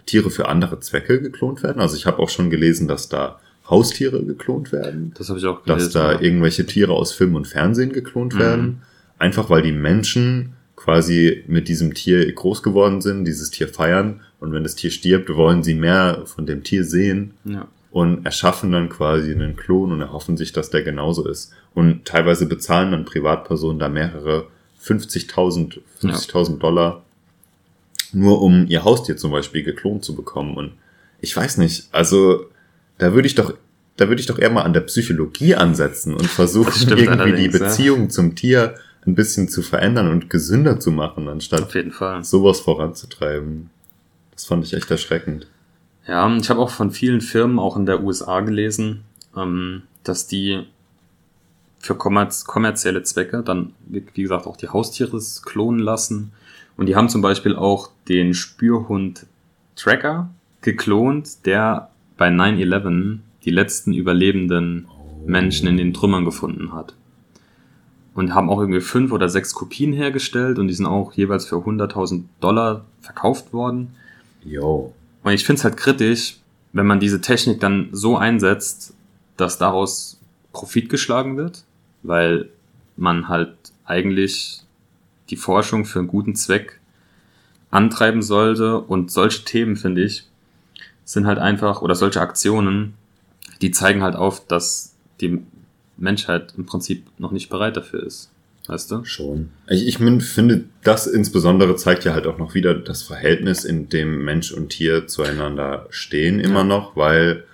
Tiere 0.07 0.31
für 0.31 0.49
andere 0.49 0.81
Zwecke 0.81 1.21
geklont 1.21 1.63
werden. 1.63 1.81
Also 1.81 1.97
ich 1.97 2.07
habe 2.07 2.19
auch 2.19 2.29
schon 2.31 2.51
gelesen, 2.51 2.89
dass 2.89 3.09
da 3.09 3.41
Haustiere 3.69 4.23
geklont 4.25 4.73
werden, 4.73 5.15
Das 5.17 5.29
habe 5.31 5.39
ich 5.39 5.47
auch 5.47 5.63
dass 5.65 5.79
gelesen. 5.79 5.93
da 5.95 6.13
ja. 6.13 6.21
irgendwelche 6.21 6.67
Tiere 6.67 6.93
aus 6.93 7.13
Film 7.13 7.35
und 7.35 7.47
Fernsehen 7.47 7.93
geklont 7.93 8.35
Mhm. 8.35 8.39
werden, 8.39 8.83
einfach 9.19 9.49
weil 9.51 9.63
die 9.63 9.73
Menschen 9.73 10.53
quasi 10.77 11.45
mit 11.47 11.69
diesem 11.69 11.95
Tier 11.95 12.31
groß 12.33 12.63
geworden 12.63 13.01
sind, 13.01 13.25
dieses 13.25 13.51
Tier 13.51 13.69
feiern 13.69 14.21
und 14.41 14.53
wenn 14.53 14.65
das 14.65 14.75
Tier 14.75 14.91
stirbt, 14.91 15.35
wollen 15.35 15.63
sie 15.63 15.75
mehr 15.75 16.23
von 16.27 16.45
dem 16.47 16.63
Tier 16.63 16.85
sehen 16.85 17.33
ja. 17.45 17.67
und 17.91 18.27
erschaffen 18.27 18.71
dann 18.73 18.91
quasi 18.91 19.33
einen 19.33 19.57
Klon 19.57 19.93
und 19.93 20.01
erhoffen 20.03 20.37
sich, 20.37 20.53
dass 20.53 20.69
der 20.69 20.83
genauso 20.83 21.27
ist. 21.27 21.53
Und 21.75 22.05
teilweise 22.05 22.45
bezahlen 22.47 22.91
dann 22.93 23.05
Privatpersonen 23.07 23.79
da 23.79 23.89
mehrere 23.89 24.47
50.000 24.85 25.79
50.000 26.03 26.59
Dollar, 26.59 27.03
nur 28.13 28.43
um 28.43 28.67
ihr 28.69 28.85
Haustier 28.85 29.17
zum 29.17 29.31
Beispiel 29.31 29.63
geklont 29.63 30.05
zu 30.05 30.15
bekommen. 30.15 30.57
Und 30.57 30.73
ich 31.21 31.35
weiß 31.35 31.57
nicht, 31.59 31.89
also 31.93 32.45
da 32.99 33.13
würde 33.13 33.27
ich 33.27 33.35
doch, 33.35 33.55
da 33.97 34.09
würde 34.09 34.21
ich 34.21 34.27
doch 34.27 34.39
eher 34.39 34.51
mal 34.51 34.63
an 34.63 34.73
der 34.73 34.81
Psychologie 34.81 35.55
ansetzen 35.55 36.15
und 36.15 36.27
versuchen, 36.27 36.89
irgendwie 36.89 37.03
die 37.05 37.09
allerdings, 37.09 37.59
ja. 37.59 37.67
Beziehung 37.67 38.11
zum 38.11 38.35
Tier 38.35 38.75
ein 39.07 39.15
bisschen 39.15 39.49
zu 39.49 39.63
verändern 39.63 40.11
und 40.11 40.31
gesünder 40.31 40.81
zu 40.81 40.91
machen, 40.91 41.29
anstatt 41.29 41.71
sowas 42.23 42.61
voranzutreiben. 42.61 43.71
Das 44.33 44.47
fand 44.47 44.65
ich 44.65 44.75
echt 44.75 44.91
erschreckend. 44.91 45.47
Ja, 46.07 46.35
ich 46.37 46.51
habe 46.51 46.61
auch 46.61 46.71
von 46.71 46.91
vielen 46.91 47.21
Firmen, 47.21 47.59
auch 47.59 47.77
in 47.77 47.87
der 47.87 48.03
USA 48.03 48.41
gelesen, 48.41 49.05
ähm, 49.37 49.83
dass 50.03 50.27
die 50.27 50.65
für 51.79 51.95
kommerz 51.95 52.45
kommerzielle 52.45 53.03
Zwecke 53.03 53.43
dann, 53.43 53.75
wie 53.87 54.23
gesagt, 54.23 54.47
auch 54.47 54.57
die 54.57 54.69
Haustiere 54.69 55.21
klonen 55.45 55.81
lassen. 55.81 56.33
Und 56.77 56.87
die 56.87 56.97
haben 56.97 57.09
zum 57.09 57.21
Beispiel 57.21 57.55
auch 57.55 57.91
den 58.09 58.35
Spürhund 58.35 59.27
Tracker 59.77 60.31
geklont, 60.63 61.47
der 61.47 61.91
bei 62.17 62.29
9-11 62.29 63.19
die 63.45 63.51
letzten 63.51 63.93
überlebenden 63.93 64.89
Menschen 65.27 65.69
in 65.69 65.77
den 65.77 65.93
Trümmern 65.93 66.25
gefunden 66.25 66.73
hat. 66.73 66.95
Und 68.15 68.35
haben 68.35 68.49
auch 68.49 68.61
irgendwie 68.61 68.81
fünf 68.81 69.11
oder 69.11 69.29
sechs 69.29 69.55
Kopien 69.55 69.93
hergestellt 69.93 70.59
und 70.59 70.69
die 70.69 70.75
sind 70.75 70.87
auch 70.87 71.13
jeweils 71.15 71.47
für 71.47 71.57
100.000 71.57 72.25
Dollar 72.41 72.85
verkauft 73.01 73.53
worden. 73.53 73.97
Yo. 74.45 74.93
Und 75.25 75.33
ich 75.33 75.45
finde 75.45 75.59
es 75.59 75.65
halt 75.65 75.77
kritisch, 75.77 76.37
wenn 76.73 76.87
man 76.87 77.01
diese 77.01 77.21
Technik 77.21 77.61
dann 77.61 77.89
so 77.93 78.17
einsetzt, 78.17 78.95
dass 79.37 79.59
daraus 79.59 80.21
Profit 80.53 80.89
geschlagen 80.89 81.37
wird, 81.37 81.65
weil 82.03 82.51
man 82.97 83.29
halt 83.29 83.55
eigentlich 83.85 84.63
die 85.31 85.37
Forschung 85.37 85.85
für 85.85 85.99
einen 85.99 86.09
guten 86.09 86.35
Zweck 86.35 86.81
antreiben 87.71 88.23
sollte. 88.23 88.81
Und 88.81 89.11
solche 89.11 89.45
Themen, 89.45 89.77
finde 89.77 90.05
ich, 90.05 90.29
sind 91.05 91.27
halt 91.27 91.39
einfach, 91.39 91.83
oder 91.83 91.95
solche 91.95 92.21
Aktionen, 92.21 92.95
die 93.61 93.71
zeigen 93.71 94.03
halt 94.03 94.17
auf, 94.17 94.47
dass 94.47 94.95
die 95.21 95.41
Menschheit 95.97 96.55
im 96.57 96.67
Prinzip 96.67 97.07
noch 97.19 97.31
nicht 97.31 97.49
bereit 97.51 97.77
dafür 97.77 98.03
ist. 98.03 98.31
Weißt 98.67 98.91
du? 98.91 99.05
Schon. 99.05 99.51
Ich, 99.69 99.87
ich 99.87 100.01
min- 100.01 100.23
finde, 100.23 100.65
das 100.83 101.07
insbesondere 101.07 101.77
zeigt 101.77 102.05
ja 102.05 102.15
halt 102.15 102.27
auch 102.27 102.39
noch 102.39 102.55
wieder 102.55 102.75
das 102.75 103.03
Verhältnis, 103.03 103.65
in 103.65 103.91
dem 103.91 104.25
Mensch 104.25 104.53
und 104.53 104.71
Tier 104.71 105.07
zueinander 105.07 105.87
stehen, 105.91 106.41
immer 106.41 106.61
Ja. 106.61 106.65
noch, 106.65 106.97
weil 106.97 107.45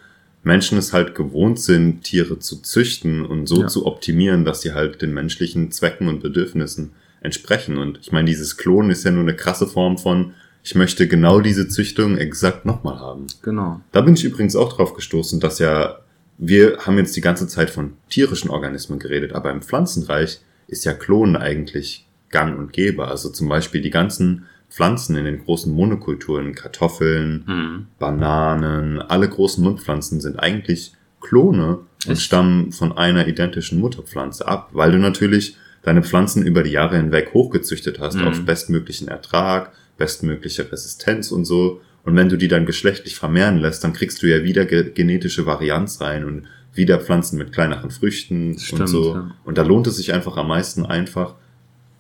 Menschen 0.44 0.78
es 0.78 0.92
halt 0.92 1.16
gewohnt 1.16 1.58
sind, 1.60 2.04
Tiere 2.04 2.38
zu 2.38 2.62
züchten 2.62 3.26
und 3.26 3.46
so 3.48 3.62
Ja. 3.62 3.66
zu 3.66 3.86
optimieren, 3.86 4.44
dass 4.44 4.60
sie 4.62 4.72
halt 4.72 5.02
den 5.02 5.12
menschlichen 5.12 5.72
Zwecken 5.72 6.06
und 6.06 6.22
Bedürfnissen 6.22 6.92
entsprechen. 7.22 7.76
Und 7.76 7.98
ich 8.00 8.12
meine, 8.12 8.28
dieses 8.28 8.56
Klonen 8.56 8.90
ist 8.92 9.04
ja 9.04 9.10
nur 9.10 9.24
eine 9.24 9.34
krasse 9.36 9.66
Form 9.66 9.98
von, 9.98 10.32
ich 10.62 10.74
möchte 10.74 11.08
genau 11.08 11.40
diese 11.40 11.68
Züchtung 11.68 12.18
exakt 12.18 12.64
nochmal 12.66 12.98
haben. 12.98 13.26
Genau. 13.42 13.80
Da 13.92 14.00
bin 14.02 14.14
ich 14.14 14.24
übrigens 14.24 14.56
auch 14.56 14.72
drauf 14.74 14.94
gestoßen, 14.94 15.40
dass 15.40 15.58
ja 15.58 15.96
wir 16.38 16.78
haben 16.86 16.96
jetzt 16.96 17.14
die 17.16 17.20
ganze 17.20 17.46
Zeit 17.48 17.68
von 17.70 17.94
tierischen 18.08 18.50
Organismen 18.50 18.98
geredet, 18.98 19.32
aber 19.34 19.50
im 19.50 19.60
Pflanzenreich 19.62 20.40
ist 20.68 20.84
ja 20.84 20.92
Klonen 20.94 21.36
eigentlich 21.36 22.06
gang 22.30 22.58
und 22.58 22.72
gäbe. 22.72 23.08
Also 23.08 23.28
zum 23.28 23.48
Beispiel 23.48 23.82
die 23.82 23.90
ganzen 23.90 24.46
Pflanzen 24.70 25.16
in 25.16 25.24
den 25.24 25.44
großen 25.44 25.72
Monokulturen, 25.72 26.54
Kartoffeln, 26.54 27.44
Mhm. 27.46 27.86
Bananen, 27.98 29.00
alle 29.02 29.28
großen 29.28 29.62
Nutzpflanzen 29.64 30.20
sind 30.20 30.38
eigentlich 30.38 30.92
Klone 31.20 31.80
und 32.06 32.12
Echt? 32.12 32.22
stammen 32.22 32.72
von 32.72 32.96
einer 32.96 33.26
identischen 33.28 33.80
Mutterpflanze 33.80 34.46
ab, 34.46 34.70
weil 34.72 34.92
du 34.92 34.98
natürlich 34.98 35.56
deine 35.82 36.02
Pflanzen 36.02 36.42
über 36.42 36.62
die 36.62 36.70
Jahre 36.70 36.96
hinweg 36.96 37.30
hochgezüchtet 37.34 37.98
hast 38.00 38.16
Mhm. 38.16 38.28
auf 38.28 38.44
bestmöglichen 38.44 39.08
Ertrag, 39.08 39.72
bestmögliche 40.00 40.72
Resistenz 40.72 41.30
und 41.30 41.44
so. 41.44 41.80
Und 42.02 42.16
wenn 42.16 42.28
du 42.28 42.36
die 42.36 42.48
dann 42.48 42.66
geschlechtlich 42.66 43.14
vermehren 43.14 43.58
lässt, 43.58 43.84
dann 43.84 43.92
kriegst 43.92 44.22
du 44.22 44.26
ja 44.26 44.42
wieder 44.42 44.64
ge 44.64 44.90
genetische 44.90 45.46
Varianz 45.46 46.00
rein 46.00 46.24
und 46.24 46.46
wieder 46.72 46.98
Pflanzen 46.98 47.38
mit 47.38 47.52
kleineren 47.52 47.90
Früchten 47.90 48.58
Stimmt, 48.58 48.80
und 48.80 48.86
so. 48.88 49.14
ja. 49.14 49.30
Und 49.44 49.58
da 49.58 49.62
lohnt 49.62 49.86
es 49.86 49.98
sich 49.98 50.12
einfach 50.14 50.36
am 50.36 50.48
meisten 50.48 50.86
einfach 50.86 51.34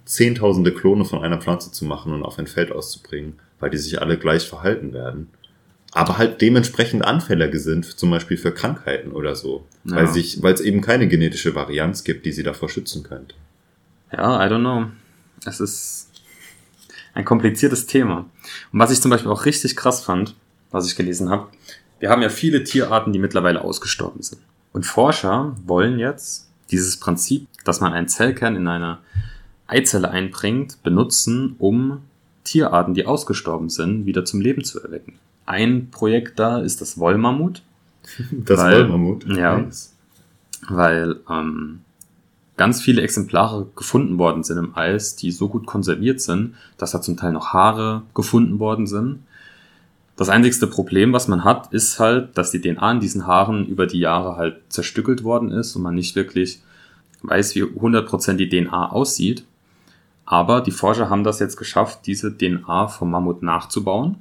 zehntausende 0.06 0.72
Klone 0.72 1.04
von 1.04 1.22
einer 1.22 1.38
Pflanze 1.38 1.70
zu 1.70 1.84
machen 1.84 2.12
und 2.12 2.22
auf 2.22 2.38
ein 2.38 2.46
Feld 2.46 2.72
auszubringen, 2.72 3.34
weil 3.60 3.70
die 3.70 3.78
sich 3.78 4.00
alle 4.00 4.16
gleich 4.16 4.48
verhalten 4.48 4.92
werden. 4.92 5.28
Aber 5.92 6.18
halt 6.18 6.40
dementsprechend 6.40 7.04
anfälliger 7.04 7.58
sind, 7.58 7.84
zum 7.84 8.10
Beispiel 8.10 8.36
für 8.36 8.52
Krankheiten 8.52 9.12
oder 9.12 9.34
so. 9.34 9.66
Ja. 9.84 9.96
Weil 9.96 10.08
sich, 10.08 10.42
weil 10.42 10.54
es 10.54 10.60
eben 10.60 10.80
keine 10.80 11.08
genetische 11.08 11.54
Varianz 11.54 12.04
gibt, 12.04 12.24
die 12.24 12.32
sie 12.32 12.44
davor 12.44 12.68
schützen 12.68 13.02
könnte. 13.02 13.34
Ja, 14.12 14.44
I 14.44 14.48
don't 14.48 14.60
know. 14.60 14.86
Es 15.44 15.60
ist 15.60 16.09
ein 17.20 17.24
kompliziertes 17.24 17.86
Thema. 17.86 18.26
Und 18.72 18.78
was 18.78 18.90
ich 18.90 19.00
zum 19.00 19.10
Beispiel 19.10 19.30
auch 19.30 19.44
richtig 19.44 19.76
krass 19.76 20.02
fand, 20.02 20.34
was 20.70 20.86
ich 20.86 20.96
gelesen 20.96 21.28
habe, 21.30 21.48
wir 21.98 22.10
haben 22.10 22.22
ja 22.22 22.28
viele 22.30 22.64
Tierarten, 22.64 23.12
die 23.12 23.18
mittlerweile 23.18 23.62
ausgestorben 23.62 24.22
sind. 24.22 24.40
Und 24.72 24.86
Forscher 24.86 25.54
wollen 25.66 25.98
jetzt 25.98 26.48
dieses 26.70 26.98
Prinzip, 26.98 27.46
dass 27.64 27.80
man 27.80 27.92
einen 27.92 28.08
Zellkern 28.08 28.56
in 28.56 28.66
eine 28.68 28.98
Eizelle 29.66 30.10
einbringt, 30.10 30.82
benutzen, 30.82 31.56
um 31.58 32.02
Tierarten, 32.44 32.94
die 32.94 33.06
ausgestorben 33.06 33.68
sind, 33.68 34.06
wieder 34.06 34.24
zum 34.24 34.40
Leben 34.40 34.64
zu 34.64 34.80
erwecken. 34.82 35.14
Ein 35.46 35.88
Projekt 35.90 36.38
da 36.38 36.60
ist 36.60 36.80
das 36.80 36.98
Wollmammut, 36.98 37.62
Das 38.30 38.58
Weil- 38.58 38.82
Wollmammut. 38.84 39.26
ja. 39.36 39.64
Weil 40.68 41.16
ähm, 41.28 41.80
ganz 42.60 42.82
viele 42.82 43.00
Exemplare 43.00 43.68
gefunden 43.74 44.18
worden 44.18 44.44
sind 44.44 44.58
im 44.58 44.76
Eis, 44.76 45.16
die 45.16 45.30
so 45.30 45.48
gut 45.48 45.64
konserviert 45.64 46.20
sind, 46.20 46.56
dass 46.76 46.90
da 46.90 47.00
zum 47.00 47.16
Teil 47.16 47.32
noch 47.32 47.54
Haare 47.54 48.02
gefunden 48.12 48.58
worden 48.58 48.86
sind. 48.86 49.20
Das 50.14 50.28
einzigste 50.28 50.66
Problem, 50.66 51.14
was 51.14 51.26
man 51.26 51.42
hat, 51.42 51.72
ist 51.72 51.98
halt, 51.98 52.36
dass 52.36 52.50
die 52.50 52.60
DNA 52.60 52.92
in 52.92 53.00
diesen 53.00 53.26
Haaren 53.26 53.64
über 53.64 53.86
die 53.86 54.00
Jahre 54.00 54.36
halt 54.36 54.58
zerstückelt 54.68 55.24
worden 55.24 55.50
ist 55.50 55.74
und 55.74 55.80
man 55.80 55.94
nicht 55.94 56.16
wirklich 56.16 56.60
weiß, 57.22 57.54
wie 57.54 57.62
100% 57.62 58.34
die 58.34 58.50
DNA 58.50 58.90
aussieht. 58.90 59.46
Aber 60.26 60.60
die 60.60 60.70
Forscher 60.70 61.08
haben 61.08 61.24
das 61.24 61.38
jetzt 61.38 61.56
geschafft, 61.56 62.00
diese 62.04 62.36
DNA 62.36 62.88
vom 62.88 63.10
Mammut 63.10 63.42
nachzubauen. 63.42 64.16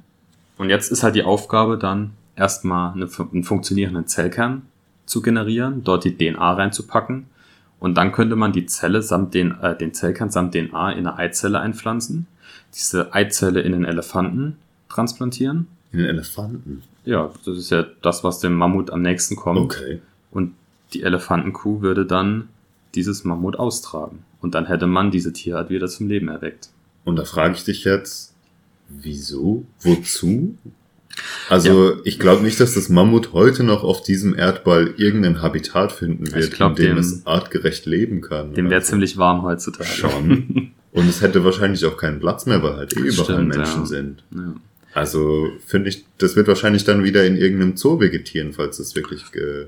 Und 0.56 0.70
jetzt 0.70 0.90
ist 0.90 1.02
halt 1.02 1.14
die 1.14 1.24
Aufgabe 1.24 1.76
dann 1.76 2.12
erstmal 2.36 2.94
eine, 2.94 3.06
einen 3.32 3.44
funktionierenden 3.44 4.06
Zellkern 4.06 4.62
zu 5.04 5.20
generieren, 5.20 5.84
dort 5.84 6.04
die 6.04 6.16
DNA 6.16 6.54
reinzupacken 6.54 7.26
und 7.80 7.94
dann 7.96 8.12
könnte 8.12 8.36
man 8.36 8.52
die 8.52 8.66
Zelle 8.66 9.02
samt 9.02 9.34
den, 9.34 9.58
äh, 9.60 9.76
den 9.76 9.92
Zellkern 9.92 10.30
samt 10.30 10.54
DNA 10.54 10.92
in 10.92 11.06
eine 11.06 11.16
Eizelle 11.16 11.60
einpflanzen, 11.60 12.26
diese 12.74 13.12
Eizelle 13.14 13.62
in 13.62 13.72
den 13.72 13.84
Elefanten 13.84 14.56
transplantieren. 14.88 15.66
In 15.90 15.98
den 15.98 16.08
Elefanten. 16.08 16.82
Ja, 17.04 17.30
das 17.44 17.56
ist 17.56 17.70
ja 17.70 17.84
das, 18.02 18.22
was 18.22 18.38
dem 18.38 18.54
Mammut 18.54 18.90
am 18.90 19.02
nächsten 19.02 19.34
kommt. 19.34 19.58
Okay. 19.58 20.00
Und 20.30 20.54
die 20.92 21.02
Elefantenkuh 21.02 21.80
würde 21.80 22.04
dann 22.04 22.48
dieses 22.94 23.24
Mammut 23.24 23.58
austragen. 23.58 24.24
Und 24.40 24.54
dann 24.54 24.66
hätte 24.66 24.86
man 24.86 25.10
diese 25.10 25.32
Tierart 25.32 25.70
wieder 25.70 25.88
zum 25.88 26.08
Leben 26.08 26.28
erweckt. 26.28 26.68
Und 27.04 27.16
da 27.16 27.24
frage 27.24 27.54
ich 27.54 27.64
dich 27.64 27.84
jetzt, 27.84 28.34
wieso? 28.88 29.64
Wozu? 29.80 30.56
Also, 31.48 31.96
ich 32.04 32.18
glaube 32.18 32.42
nicht, 32.42 32.60
dass 32.60 32.74
das 32.74 32.88
Mammut 32.88 33.32
heute 33.32 33.64
noch 33.64 33.82
auf 33.82 34.02
diesem 34.02 34.34
Erdball 34.36 34.94
irgendein 34.96 35.42
Habitat 35.42 35.90
finden 35.92 36.32
wird, 36.32 36.44
Ich 36.44 36.50
glaub, 36.52 36.70
in 36.78 36.84
dem 36.84 36.94
dem- 36.96 36.98
es 36.98 37.26
artgerecht 37.26 37.86
leben 37.86 38.20
kann. 38.20 38.54
Dem 38.54 38.66
wäre 38.66 38.76
Also, 38.76 38.90
ziemlich 38.90 39.16
warm 39.16 39.42
heutzutage. 39.42 39.88
Schon. 39.88 40.72
Und 40.92 41.08
es 41.08 41.20
hätte 41.22 41.44
wahrscheinlich 41.44 41.84
auch 41.86 41.96
keinen 41.96 42.18
Platz 42.20 42.46
mehr, 42.46 42.62
weil 42.62 42.74
halt 42.76 42.96
eh 42.96 43.00
überall 43.00 43.12
Stimmt, 43.24 43.48
Menschen 43.56 43.80
ja. 43.80 43.86
sind. 43.86 44.24
Ja. 44.34 44.54
Also 44.92 45.48
finde 45.64 45.88
ich, 45.88 46.04
das 46.18 46.34
wird 46.34 46.48
wahrscheinlich 46.48 46.82
dann 46.84 47.04
wieder 47.04 47.24
in 47.24 47.36
irgendeinem 47.36 47.76
Zoo 47.76 48.00
vegetieren, 48.00 48.52
falls 48.52 48.80
es 48.80 48.96
wirklich, 48.96 49.30
ge 49.30 49.66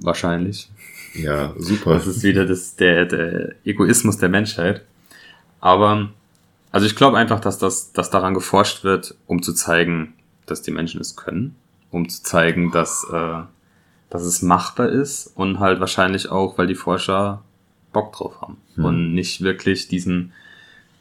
Wahrscheinlich. 0.00 0.70
ja, 1.14 1.54
super. 1.58 1.94
Das 1.94 2.06
ist 2.06 2.22
wieder 2.22 2.46
das, 2.46 2.74
der, 2.76 3.04
der 3.04 3.54
Egoismus 3.64 4.16
der 4.16 4.30
Menschheit. 4.30 4.82
Aber, 5.60 6.10
also 6.72 6.86
ich 6.86 6.96
glaube 6.96 7.18
einfach, 7.18 7.40
dass 7.40 7.58
das, 7.58 7.92
dass 7.92 8.10
daran 8.10 8.32
geforscht 8.34 8.82
wird, 8.82 9.14
um 9.26 9.42
zu 9.42 9.52
zeigen, 9.52 10.13
dass 10.46 10.62
die 10.62 10.70
Menschen 10.70 11.00
es 11.00 11.16
können, 11.16 11.56
um 11.90 12.08
zu 12.08 12.22
zeigen, 12.22 12.70
dass, 12.70 13.06
äh, 13.12 13.40
dass 14.10 14.22
es 14.22 14.42
machbar 14.42 14.88
ist 14.88 15.32
und 15.36 15.58
halt 15.60 15.80
wahrscheinlich 15.80 16.30
auch, 16.30 16.58
weil 16.58 16.66
die 16.66 16.74
Forscher 16.74 17.42
Bock 17.92 18.12
drauf 18.12 18.40
haben 18.40 18.56
Hm. 18.74 18.84
und 18.84 19.14
nicht 19.14 19.40
wirklich 19.42 19.86
diesen 19.88 20.32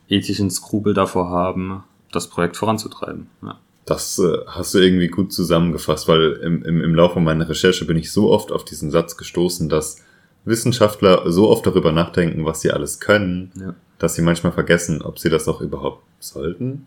ethischen 0.10 0.52
Skrupel 0.52 0.94
davor 0.94 1.30
haben, 1.30 1.84
das 2.12 2.28
Projekt 2.30 2.56
voranzutreiben. 2.58 3.28
Ja. 3.42 3.60
Das 3.86 4.20
äh, 4.20 4.38
hast 4.48 4.74
du 4.74 4.78
irgendwie 4.80 5.08
gut 5.08 5.34
zusammengefasst, 5.34 6.08
weil 6.08 6.34
im, 6.44 6.64
im, 6.64 6.82
im 6.82 6.96
Laufe 6.96 7.20
meiner 7.20 7.50
Recherche 7.50 7.86
bin 7.86 7.98
ich 7.98 8.12
so 8.12 8.30
oft 8.32 8.52
auf 8.52 8.64
diesen 8.64 8.92
Satz 8.92 9.18
gestoßen, 9.18 9.68
dass 9.70 9.98
Wissenschaftler 10.46 11.30
so 11.32 11.50
oft 11.50 11.66
darüber 11.66 11.92
nachdenken, 11.92 12.46
was 12.46 12.62
sie 12.62 12.72
alles 12.72 13.00
können, 13.00 13.52
Ja. 13.60 13.74
dass 13.98 14.16
sie 14.16 14.22
manchmal 14.22 14.52
vergessen, 14.54 15.02
ob 15.02 15.18
sie 15.20 15.30
das 15.30 15.48
auch 15.48 15.62
überhaupt 15.62 16.04
sollten. 16.20 16.86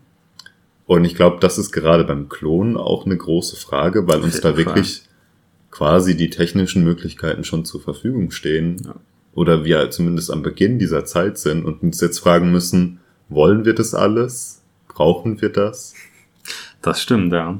Und 0.87 1.03
ich 1.03 1.15
glaube, 1.15 1.37
das 1.41 1.57
ist 1.57 1.71
gerade 1.71 2.05
beim 2.05 2.29
Klonen 2.29 2.77
auch 2.77 3.05
eine 3.05 3.17
große 3.17 3.57
Frage, 3.57 4.07
weil 4.07 4.21
uns 4.21 4.39
da 4.39 4.57
wirklich 4.57 5.03
quasi 5.69 6.15
die 6.15 6.29
technischen 6.29 6.83
Möglichkeiten 6.83 7.43
schon 7.43 7.65
zur 7.65 7.81
Verfügung 7.81 8.31
stehen. 8.31 8.81
Ja. 8.83 8.95
Oder 9.35 9.65
wir 9.65 9.91
zumindest 9.91 10.31
am 10.31 10.41
Beginn 10.41 10.79
dieser 10.79 11.05
Zeit 11.05 11.37
sind 11.37 11.65
und 11.65 11.83
uns 11.83 12.01
jetzt 12.01 12.19
fragen 12.19 12.51
müssen, 12.51 12.99
wollen 13.29 13.65
wir 13.65 13.75
das 13.75 13.93
alles? 13.93 14.61
Brauchen 14.87 15.41
wir 15.41 15.49
das? 15.49 15.93
Das 16.81 17.01
stimmt, 17.01 17.33
ja. 17.33 17.59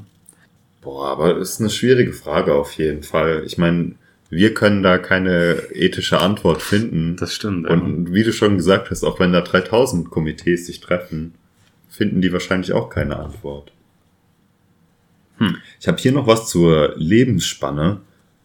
Boah, 0.80 1.08
aber 1.08 1.34
das 1.34 1.50
ist 1.50 1.60
eine 1.60 1.70
schwierige 1.70 2.14
Frage 2.14 2.54
auf 2.54 2.72
jeden 2.72 3.02
Fall. 3.02 3.42
Ich 3.44 3.58
meine, 3.58 3.94
wir 4.30 4.54
können 4.54 4.82
da 4.82 4.98
keine 4.98 5.62
ethische 5.72 6.18
Antwort 6.18 6.62
finden. 6.62 7.16
Das 7.16 7.34
stimmt, 7.34 7.68
ja. 7.68 7.74
Und 7.74 8.12
wie 8.12 8.24
du 8.24 8.32
schon 8.32 8.56
gesagt 8.56 8.90
hast, 8.90 9.04
auch 9.04 9.20
wenn 9.20 9.32
da 9.32 9.42
3000 9.42 10.10
Komitees 10.10 10.66
sich 10.66 10.80
treffen, 10.80 11.34
finden 11.88 12.20
die 12.20 12.32
wahrscheinlich 12.32 12.72
auch 12.72 12.90
keine 12.90 13.18
Antwort. 13.18 13.72
Hm. 15.38 15.56
Ich 15.80 15.88
habe 15.88 15.98
hier 15.98 16.12
noch 16.12 16.26
was 16.26 16.48
zur 16.48 16.94
Lebensspanne, 16.96 18.00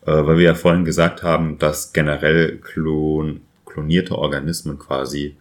äh, 0.06 0.12
weil 0.12 0.38
wir 0.38 0.46
ja 0.46 0.56
vorhin 0.56 0.86
gesagt 0.86 1.24
haben, 1.24 1.60
dass 1.60 1.94
generell 1.94 2.58
klon, 2.58 3.42
klonierte 3.66 4.18
Organismen 4.18 4.80
quasi 4.80 5.36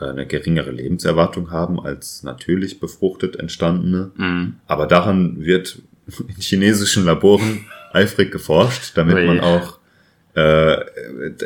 äh, 0.00 0.06
eine 0.06 0.26
geringere 0.26 0.70
Lebenserwartung 0.70 1.50
haben 1.50 1.80
als 1.80 2.22
natürlich 2.22 2.80
befruchtet 2.80 3.36
entstandene. 3.36 4.12
Mhm. 4.16 4.54
Aber 4.66 4.86
daran 4.86 5.44
wird 5.44 5.82
in 6.06 6.40
chinesischen 6.40 7.04
Laboren 7.04 7.66
eifrig 7.92 8.30
geforscht, 8.30 8.92
damit 8.96 9.16
Ui. 9.16 9.26
man 9.26 9.40
auch, 9.40 9.78
äh, 10.34 10.76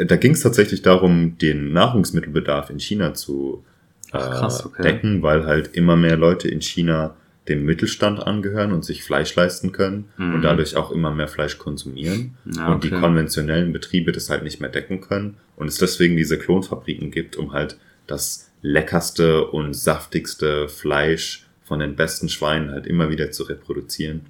da 0.07 0.17
ging 0.17 0.33
es 0.33 0.41
tatsächlich 0.41 0.83
darum, 0.83 1.39
den 1.39 1.73
Nahrungsmittelbedarf 1.73 2.71
in 2.71 2.79
China 2.79 3.15
zu 3.15 3.65
Ach, 4.13 4.31
krass, 4.41 4.65
okay. 4.67 4.83
decken, 4.83 5.23
weil 5.23 5.47
halt 5.47 5.75
immer 5.75 5.97
mehr 5.97 6.17
Leute 6.17 6.49
in 6.49 6.61
China 6.61 7.17
dem 7.49 7.65
Mittelstand 7.65 8.19
angehören 8.21 8.73
und 8.73 8.85
sich 8.85 9.05
Fleisch 9.05 9.35
leisten 9.37 9.71
können 9.73 10.07
Mhm. 10.17 10.35
und 10.35 10.43
dadurch 10.43 10.77
auch 10.77 10.91
immer 10.91 11.13
mehr 11.13 11.29
Fleisch 11.29 11.59
konsumieren 11.59 12.35
Ja, 12.45 12.73
und 12.73 12.83
die 12.85 12.89
okay. 12.93 13.01
konventionellen 13.01 13.73
Betriebe 13.73 14.11
das 14.13 14.31
halt 14.31 14.43
nicht 14.43 14.61
mehr 14.61 14.71
decken 14.71 15.01
können 15.01 15.37
und 15.57 15.69
es 15.69 15.77
deswegen 15.79 16.17
diese 16.17 16.39
Klonfabriken 16.39 17.11
gibt, 17.13 17.37
um 17.37 17.53
halt 17.53 17.77
das 18.09 18.51
leckerste 18.63 19.45
und 19.47 19.75
saftigste 19.75 20.69
Fleisch 20.69 21.47
von 21.63 21.79
den 21.79 21.95
besten 21.97 22.29
Schweinen 22.29 22.71
halt 22.73 22.87
immer 22.87 23.11
wieder 23.11 23.31
zu 23.31 23.45
reproduzieren. 23.45 24.23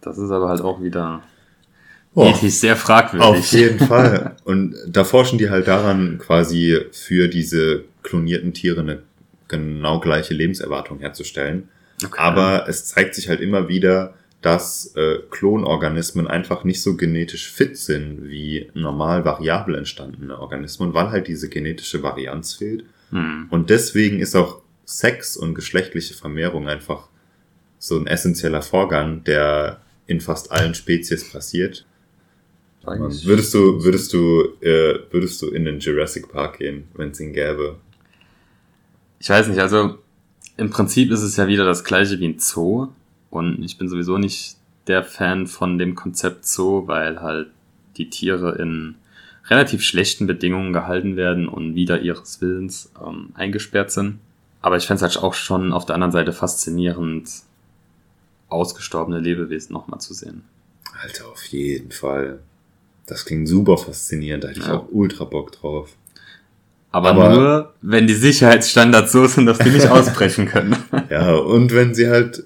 Das 0.00 0.16
ist 0.18 0.30
aber 0.30 0.48
halt 0.48 0.60
auch 0.62 0.82
wieder 0.82 1.22
Oh, 2.14 2.26
ethisch 2.28 2.54
sehr 2.54 2.76
fragwürdig. 2.76 3.26
auf 3.28 3.52
jeden 3.52 3.78
Fall. 3.80 4.36
Und 4.44 4.74
da 4.86 5.02
forschen 5.04 5.36
die 5.38 5.50
halt 5.50 5.66
daran, 5.66 6.18
quasi 6.18 6.78
für 6.92 7.28
diese 7.28 7.84
klonierten 8.04 8.52
Tiere 8.54 8.80
eine 8.82 9.02
genau 9.48 10.00
gleiche 10.00 10.34
Lebenserwartung 10.34 11.00
herzustellen. 11.00 11.68
Okay. 12.04 12.18
Aber 12.18 12.66
es 12.68 12.86
zeigt 12.86 13.14
sich 13.14 13.28
halt 13.28 13.40
immer 13.40 13.68
wieder, 13.68 14.14
dass 14.42 14.94
äh, 14.96 15.18
Klonorganismen 15.30 16.26
einfach 16.26 16.64
nicht 16.64 16.82
so 16.82 16.96
genetisch 16.96 17.50
fit 17.50 17.78
sind 17.78 18.28
wie 18.28 18.70
normal 18.74 19.24
variabel 19.24 19.74
entstandene 19.74 20.38
Organismen, 20.38 20.92
weil 20.92 21.10
halt 21.10 21.28
diese 21.28 21.48
genetische 21.48 22.02
Varianz 22.02 22.54
fehlt. 22.54 22.84
Hm. 23.10 23.46
Und 23.50 23.70
deswegen 23.70 24.18
ist 24.20 24.34
auch 24.34 24.60
Sex 24.84 25.36
und 25.36 25.54
geschlechtliche 25.54 26.12
Vermehrung 26.14 26.68
einfach 26.68 27.08
so 27.78 27.96
ein 27.96 28.06
essentieller 28.06 28.60
Vorgang, 28.60 29.24
der 29.24 29.80
in 30.06 30.20
fast 30.20 30.52
allen 30.52 30.74
Spezies 30.74 31.30
passiert. 31.30 31.86
Eigentlich- 32.84 33.24
Würdest 33.24 33.54
du, 33.54 33.82
würdest 33.82 34.12
du, 34.12 34.42
äh, 34.60 34.98
würdest 35.10 35.40
du 35.40 35.48
in 35.48 35.64
den 35.64 35.78
Jurassic 35.80 36.28
Park 36.30 36.58
gehen, 36.58 36.84
wenn 36.94 37.10
es 37.12 37.20
ihn 37.20 37.32
gäbe? 37.32 37.76
Ich 39.24 39.30
weiß 39.30 39.48
nicht, 39.48 39.58
also 39.58 39.96
im 40.58 40.68
Prinzip 40.68 41.10
ist 41.10 41.22
es 41.22 41.36
ja 41.38 41.48
wieder 41.48 41.64
das 41.64 41.82
gleiche 41.82 42.20
wie 42.20 42.26
ein 42.28 42.38
Zoo. 42.40 42.88
Und 43.30 43.62
ich 43.64 43.78
bin 43.78 43.88
sowieso 43.88 44.18
nicht 44.18 44.58
der 44.86 45.02
Fan 45.02 45.46
von 45.46 45.78
dem 45.78 45.94
Konzept 45.94 46.44
Zoo, 46.44 46.86
weil 46.88 47.22
halt 47.22 47.48
die 47.96 48.10
Tiere 48.10 48.56
in 48.56 48.96
relativ 49.46 49.82
schlechten 49.82 50.26
Bedingungen 50.26 50.74
gehalten 50.74 51.16
werden 51.16 51.48
und 51.48 51.74
wieder 51.74 52.02
ihres 52.02 52.42
Willens 52.42 52.92
ähm, 53.02 53.30
eingesperrt 53.32 53.90
sind. 53.92 54.18
Aber 54.60 54.76
ich 54.76 54.86
fände 54.86 55.02
es 55.02 55.14
halt 55.14 55.24
auch 55.24 55.32
schon 55.32 55.72
auf 55.72 55.86
der 55.86 55.94
anderen 55.94 56.12
Seite 56.12 56.34
faszinierend, 56.34 57.30
ausgestorbene 58.50 59.20
Lebewesen 59.20 59.72
nochmal 59.72 60.02
zu 60.02 60.12
sehen. 60.12 60.44
Alter, 61.02 61.28
auf 61.28 61.46
jeden 61.46 61.92
Fall. 61.92 62.40
Das 63.06 63.24
klingt 63.24 63.48
super 63.48 63.78
faszinierend, 63.78 64.44
da 64.44 64.48
hätte 64.48 64.60
ich 64.60 64.66
Ja. 64.66 64.74
auch 64.74 64.88
ultra 64.92 65.24
Bock 65.24 65.52
drauf. 65.52 65.96
Aber, 66.94 67.10
Aber- 67.10 67.28
nur, 67.34 67.74
wenn 67.82 68.06
die 68.06 68.14
Sicherheitsstandards 68.14 69.10
so 69.12 69.26
sind, 69.26 69.46
dass 69.46 69.58
die 69.58 69.70
nicht 69.70 69.88
ausbrechen 69.90 70.46
können. 70.46 70.76
Ja, 71.10 71.34
und 71.34 71.74
wenn 71.74 71.92
sie 71.94 72.08
halt 72.08 72.44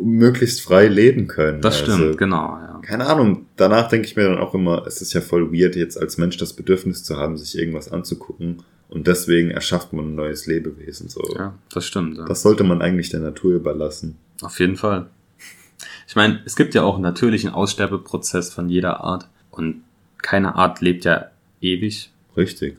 möglichst 0.00 0.60
frei 0.62 0.86
leben 0.88 1.26
können. 1.26 1.60
Das 1.60 1.80
Also, 1.80 1.92
stimmt, 1.96 2.18
genau, 2.18 2.58
ja. 2.60 2.80
Keine 2.82 3.06
Ahnung, 3.06 3.46
danach 3.56 3.88
denke 3.88 4.06
ich 4.06 4.16
mir 4.16 4.24
dann 4.28 4.38
auch 4.38 4.54
immer, 4.54 4.86
es 4.86 5.02
ist 5.02 5.12
ja 5.12 5.20
voll 5.20 5.52
weird, 5.52 5.74
jetzt 5.76 5.98
als 6.00 6.16
Mensch 6.16 6.36
das 6.36 6.52
Bedürfnis 6.52 7.02
zu 7.04 7.16
haben, 7.16 7.36
sich 7.36 7.58
irgendwas 7.58 7.90
anzugucken. 7.90 8.62
Und 8.88 9.06
deswegen 9.06 9.50
erschafft 9.50 9.92
man 9.92 10.12
ein 10.12 10.14
neues 10.14 10.46
Lebewesen. 10.46 11.08
So. 11.08 11.22
Ja, 11.36 11.54
das 11.72 11.86
stimmt. 11.86 12.18
Ja. 12.18 12.24
Das 12.26 12.42
sollte 12.42 12.62
man 12.62 12.82
eigentlich 12.82 13.10
der 13.10 13.20
Natur 13.20 13.52
überlassen. 13.54 14.16
Auf 14.42 14.60
jeden 14.60 14.76
Fall. 14.76 15.06
Ich 16.06 16.14
meine, 16.14 16.40
es 16.44 16.56
gibt 16.56 16.74
ja 16.74 16.82
auch 16.82 16.94
einen 16.94 17.02
natürlichen 17.02 17.50
Aussterbeprozess 17.50 18.52
von 18.52 18.68
jeder 18.68 19.00
Art 19.02 19.28
und 19.50 19.82
keine 20.20 20.54
Art 20.54 20.80
lebt 20.80 21.04
ja 21.04 21.26
ewig 21.60 22.10
Richtig. 22.36 22.76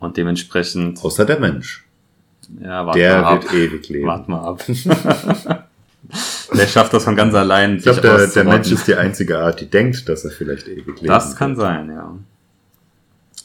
Und 0.00 0.16
dementsprechend, 0.16 1.02
Außer 1.04 1.24
der 1.24 1.40
Mensch. 1.40 1.84
ja, 2.60 2.86
warte 2.86 2.98
Der 2.98 3.20
mal 3.22 3.34
ab. 3.34 3.42
wird 3.44 3.54
ewig 3.54 3.88
leben. 3.88 4.06
Wart 4.06 4.28
mal 4.28 4.40
ab. 4.44 4.64
der 6.56 6.66
schafft 6.66 6.92
das 6.94 7.04
von 7.04 7.16
ganz 7.16 7.34
allein. 7.34 7.76
Ich 7.76 7.82
glaube, 7.82 8.00
der, 8.00 8.16
der 8.16 8.24
auszurotten. 8.26 8.52
Mensch 8.52 8.72
ist 8.72 8.86
die 8.88 8.94
einzige 8.94 9.38
Art, 9.38 9.60
die 9.60 9.66
denkt, 9.68 10.08
dass 10.08 10.24
er 10.24 10.30
vielleicht 10.30 10.68
ewig 10.68 10.86
leben 11.00 11.06
Das 11.06 11.36
kann 11.36 11.56
wird. 11.56 11.66
sein, 11.66 11.90
ja. 11.90 12.14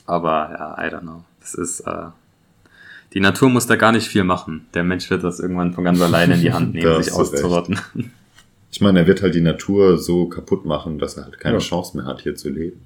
Aber 0.05 0.49
ja, 0.51 0.85
I 0.85 0.89
don't 0.93 1.01
know. 1.01 1.23
Das 1.41 1.53
ist, 1.55 1.81
äh, 1.81 2.05
die 3.13 3.19
Natur 3.19 3.49
muss 3.49 3.67
da 3.67 3.75
gar 3.75 3.91
nicht 3.91 4.07
viel 4.07 4.23
machen. 4.23 4.65
Der 4.73 4.83
Mensch 4.83 5.09
wird 5.09 5.23
das 5.23 5.39
irgendwann 5.39 5.73
von 5.73 5.83
ganz 5.83 6.01
alleine 6.01 6.35
in 6.35 6.41
die 6.41 6.53
Hand 6.53 6.73
nehmen, 6.73 7.03
sich 7.03 7.13
du 7.13 7.19
recht. 7.19 7.33
auszurotten. 7.33 7.79
Ich 8.71 8.81
meine, 8.81 8.99
er 8.99 9.07
wird 9.07 9.21
halt 9.21 9.35
die 9.35 9.41
Natur 9.41 9.97
so 9.99 10.27
kaputt 10.27 10.65
machen, 10.65 10.97
dass 10.99 11.15
er 11.17 11.25
halt 11.25 11.39
keine 11.39 11.55
Ja. 11.57 11.59
Chance 11.61 11.95
mehr 11.97 12.05
hat, 12.05 12.21
hier 12.21 12.35
zu 12.35 12.49
leben. 12.49 12.81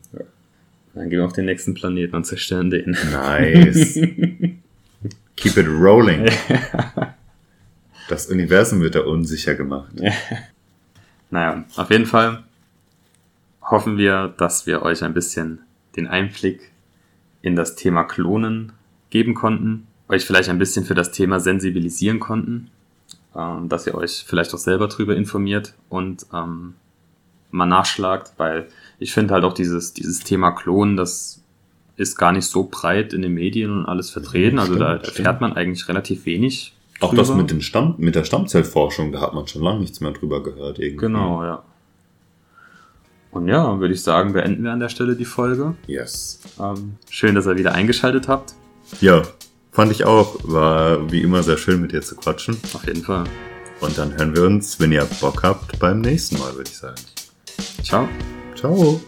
Dann 0.97 1.09
gehen 1.09 1.19
wir 1.19 1.25
auf 1.25 1.33
den 1.33 1.45
nächsten 1.45 1.73
Planeten 1.73 2.15
und 2.15 2.25
zerstören 2.25 2.69
den. 2.69 2.97
Nice. 3.11 3.93
Keep 5.35 5.57
it 5.57 5.67
rolling. 5.67 6.27
Das 8.09 8.27
Universum 8.27 8.81
wird 8.81 8.95
da 8.95 9.01
unsicher 9.01 9.55
gemacht. 9.55 9.91
Naja, 11.29 11.65
auf 11.75 11.89
jeden 11.91 12.05
Fall 12.05 12.45
hoffen 13.61 13.97
wir, 13.97 14.33
dass 14.37 14.65
wir 14.65 14.81
euch 14.83 15.03
ein 15.03 15.13
bisschen 15.13 15.59
den 15.97 16.07
Einblick 16.07 16.71
in 17.41 17.57
das 17.57 17.75
Thema 17.75 18.05
Klonen 18.05 18.71
geben 19.09 19.33
konnten, 19.33 19.87
euch 20.07 20.25
vielleicht 20.25 20.47
ein 20.47 20.57
bisschen 20.57 20.85
für 20.85 20.95
das 20.95 21.11
Thema 21.11 21.41
sensibilisieren 21.41 22.21
konnten, 22.21 22.71
ähm, 23.35 23.67
dass 23.67 23.85
ihr 23.87 23.95
euch 23.95 24.23
vielleicht 24.25 24.53
auch 24.53 24.57
selber 24.57 24.87
drüber 24.87 25.17
informiert 25.17 25.73
und 25.89 26.25
ähm, 26.33 26.75
mal 27.51 27.65
nachschlagt, 27.65 28.31
weil 28.37 28.69
ich 28.99 29.13
finde 29.13 29.33
halt 29.33 29.43
auch 29.43 29.53
dieses, 29.53 29.93
dieses 29.93 30.19
Thema 30.21 30.51
Klonen, 30.51 30.97
das 30.97 31.41
ist 31.95 32.17
gar 32.17 32.31
nicht 32.31 32.45
so 32.45 32.67
breit 32.69 33.13
in 33.13 33.21
den 33.21 33.33
Medien 33.33 33.71
und 33.71 33.85
alles 33.85 34.09
vertreten. 34.09 34.59
Also 34.59 34.75
da 34.75 34.99
Stimmt, 34.99 35.07
erfährt 35.07 35.41
man 35.41 35.53
eigentlich 35.53 35.87
relativ 35.87 36.25
wenig. 36.25 36.73
Auch 36.99 37.13
das 37.13 37.27
drüber. 37.27 37.41
mit, 37.41 37.51
den 37.51 37.61
Stamm, 37.61 37.95
mit 37.97 38.15
der 38.15 38.23
Stammzellforschung, 38.23 39.11
da 39.11 39.21
hat 39.21 39.33
man 39.33 39.47
schon 39.47 39.61
lange 39.61 39.79
nichts 39.79 39.99
mehr 40.01 40.11
drüber 40.11 40.41
gehört. 40.41 40.79
Irgendwie. 40.79 41.05
Genau, 41.05 41.43
ja. 41.43 41.63
Und 43.31 43.47
ja, 43.47 43.79
würde 43.79 43.93
ich 43.93 44.01
sagen, 44.01 44.33
beenden 44.33 44.63
wir 44.63 44.71
an 44.71 44.79
der 44.79 44.89
Stelle 44.89 45.15
die 45.15 45.25
Folge. 45.25 45.75
Yes. 45.85 46.39
Ähm, 46.59 46.95
schön, 47.09 47.35
dass 47.35 47.45
ihr 47.45 47.57
wieder 47.57 47.73
eingeschaltet 47.73 48.27
habt. 48.27 48.55
Ja, 48.99 49.21
fand 49.71 49.91
ich 49.91 50.05
auch. 50.05 50.37
War 50.43 51.11
wie 51.11 51.21
immer 51.21 51.43
sehr 51.43 51.57
schön 51.57 51.81
mit 51.81 51.91
dir 51.91 52.01
zu 52.01 52.15
quatschen. 52.15 52.57
Auf 52.73 52.87
jeden 52.87 53.03
Fall. 53.03 53.25
Und 53.79 53.97
dann 53.97 54.17
hören 54.17 54.35
wir 54.35 54.43
uns, 54.43 54.79
wenn 54.79 54.91
ihr 54.91 55.05
Bock 55.21 55.43
habt, 55.43 55.77
beim 55.77 56.01
nächsten 56.01 56.39
Mal, 56.39 56.55
würde 56.55 56.69
ich 56.69 56.77
sagen. 56.77 57.01
Ciao. 57.83 58.07
Ciao. 58.57 58.99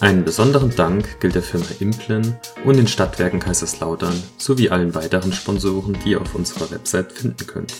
Einen 0.00 0.24
besonderen 0.24 0.74
Dank 0.74 1.20
gilt 1.20 1.36
der 1.36 1.42
Firma 1.42 1.66
Implen 1.78 2.36
und 2.64 2.76
den 2.76 2.88
Stadtwerken 2.88 3.38
Kaiserslautern 3.38 4.20
sowie 4.36 4.68
allen 4.68 4.94
weiteren 4.96 5.32
Sponsoren, 5.32 5.96
die 6.04 6.10
ihr 6.10 6.20
auf 6.20 6.34
unserer 6.34 6.70
Website 6.72 7.12
finden 7.12 7.46
könnt. 7.46 7.72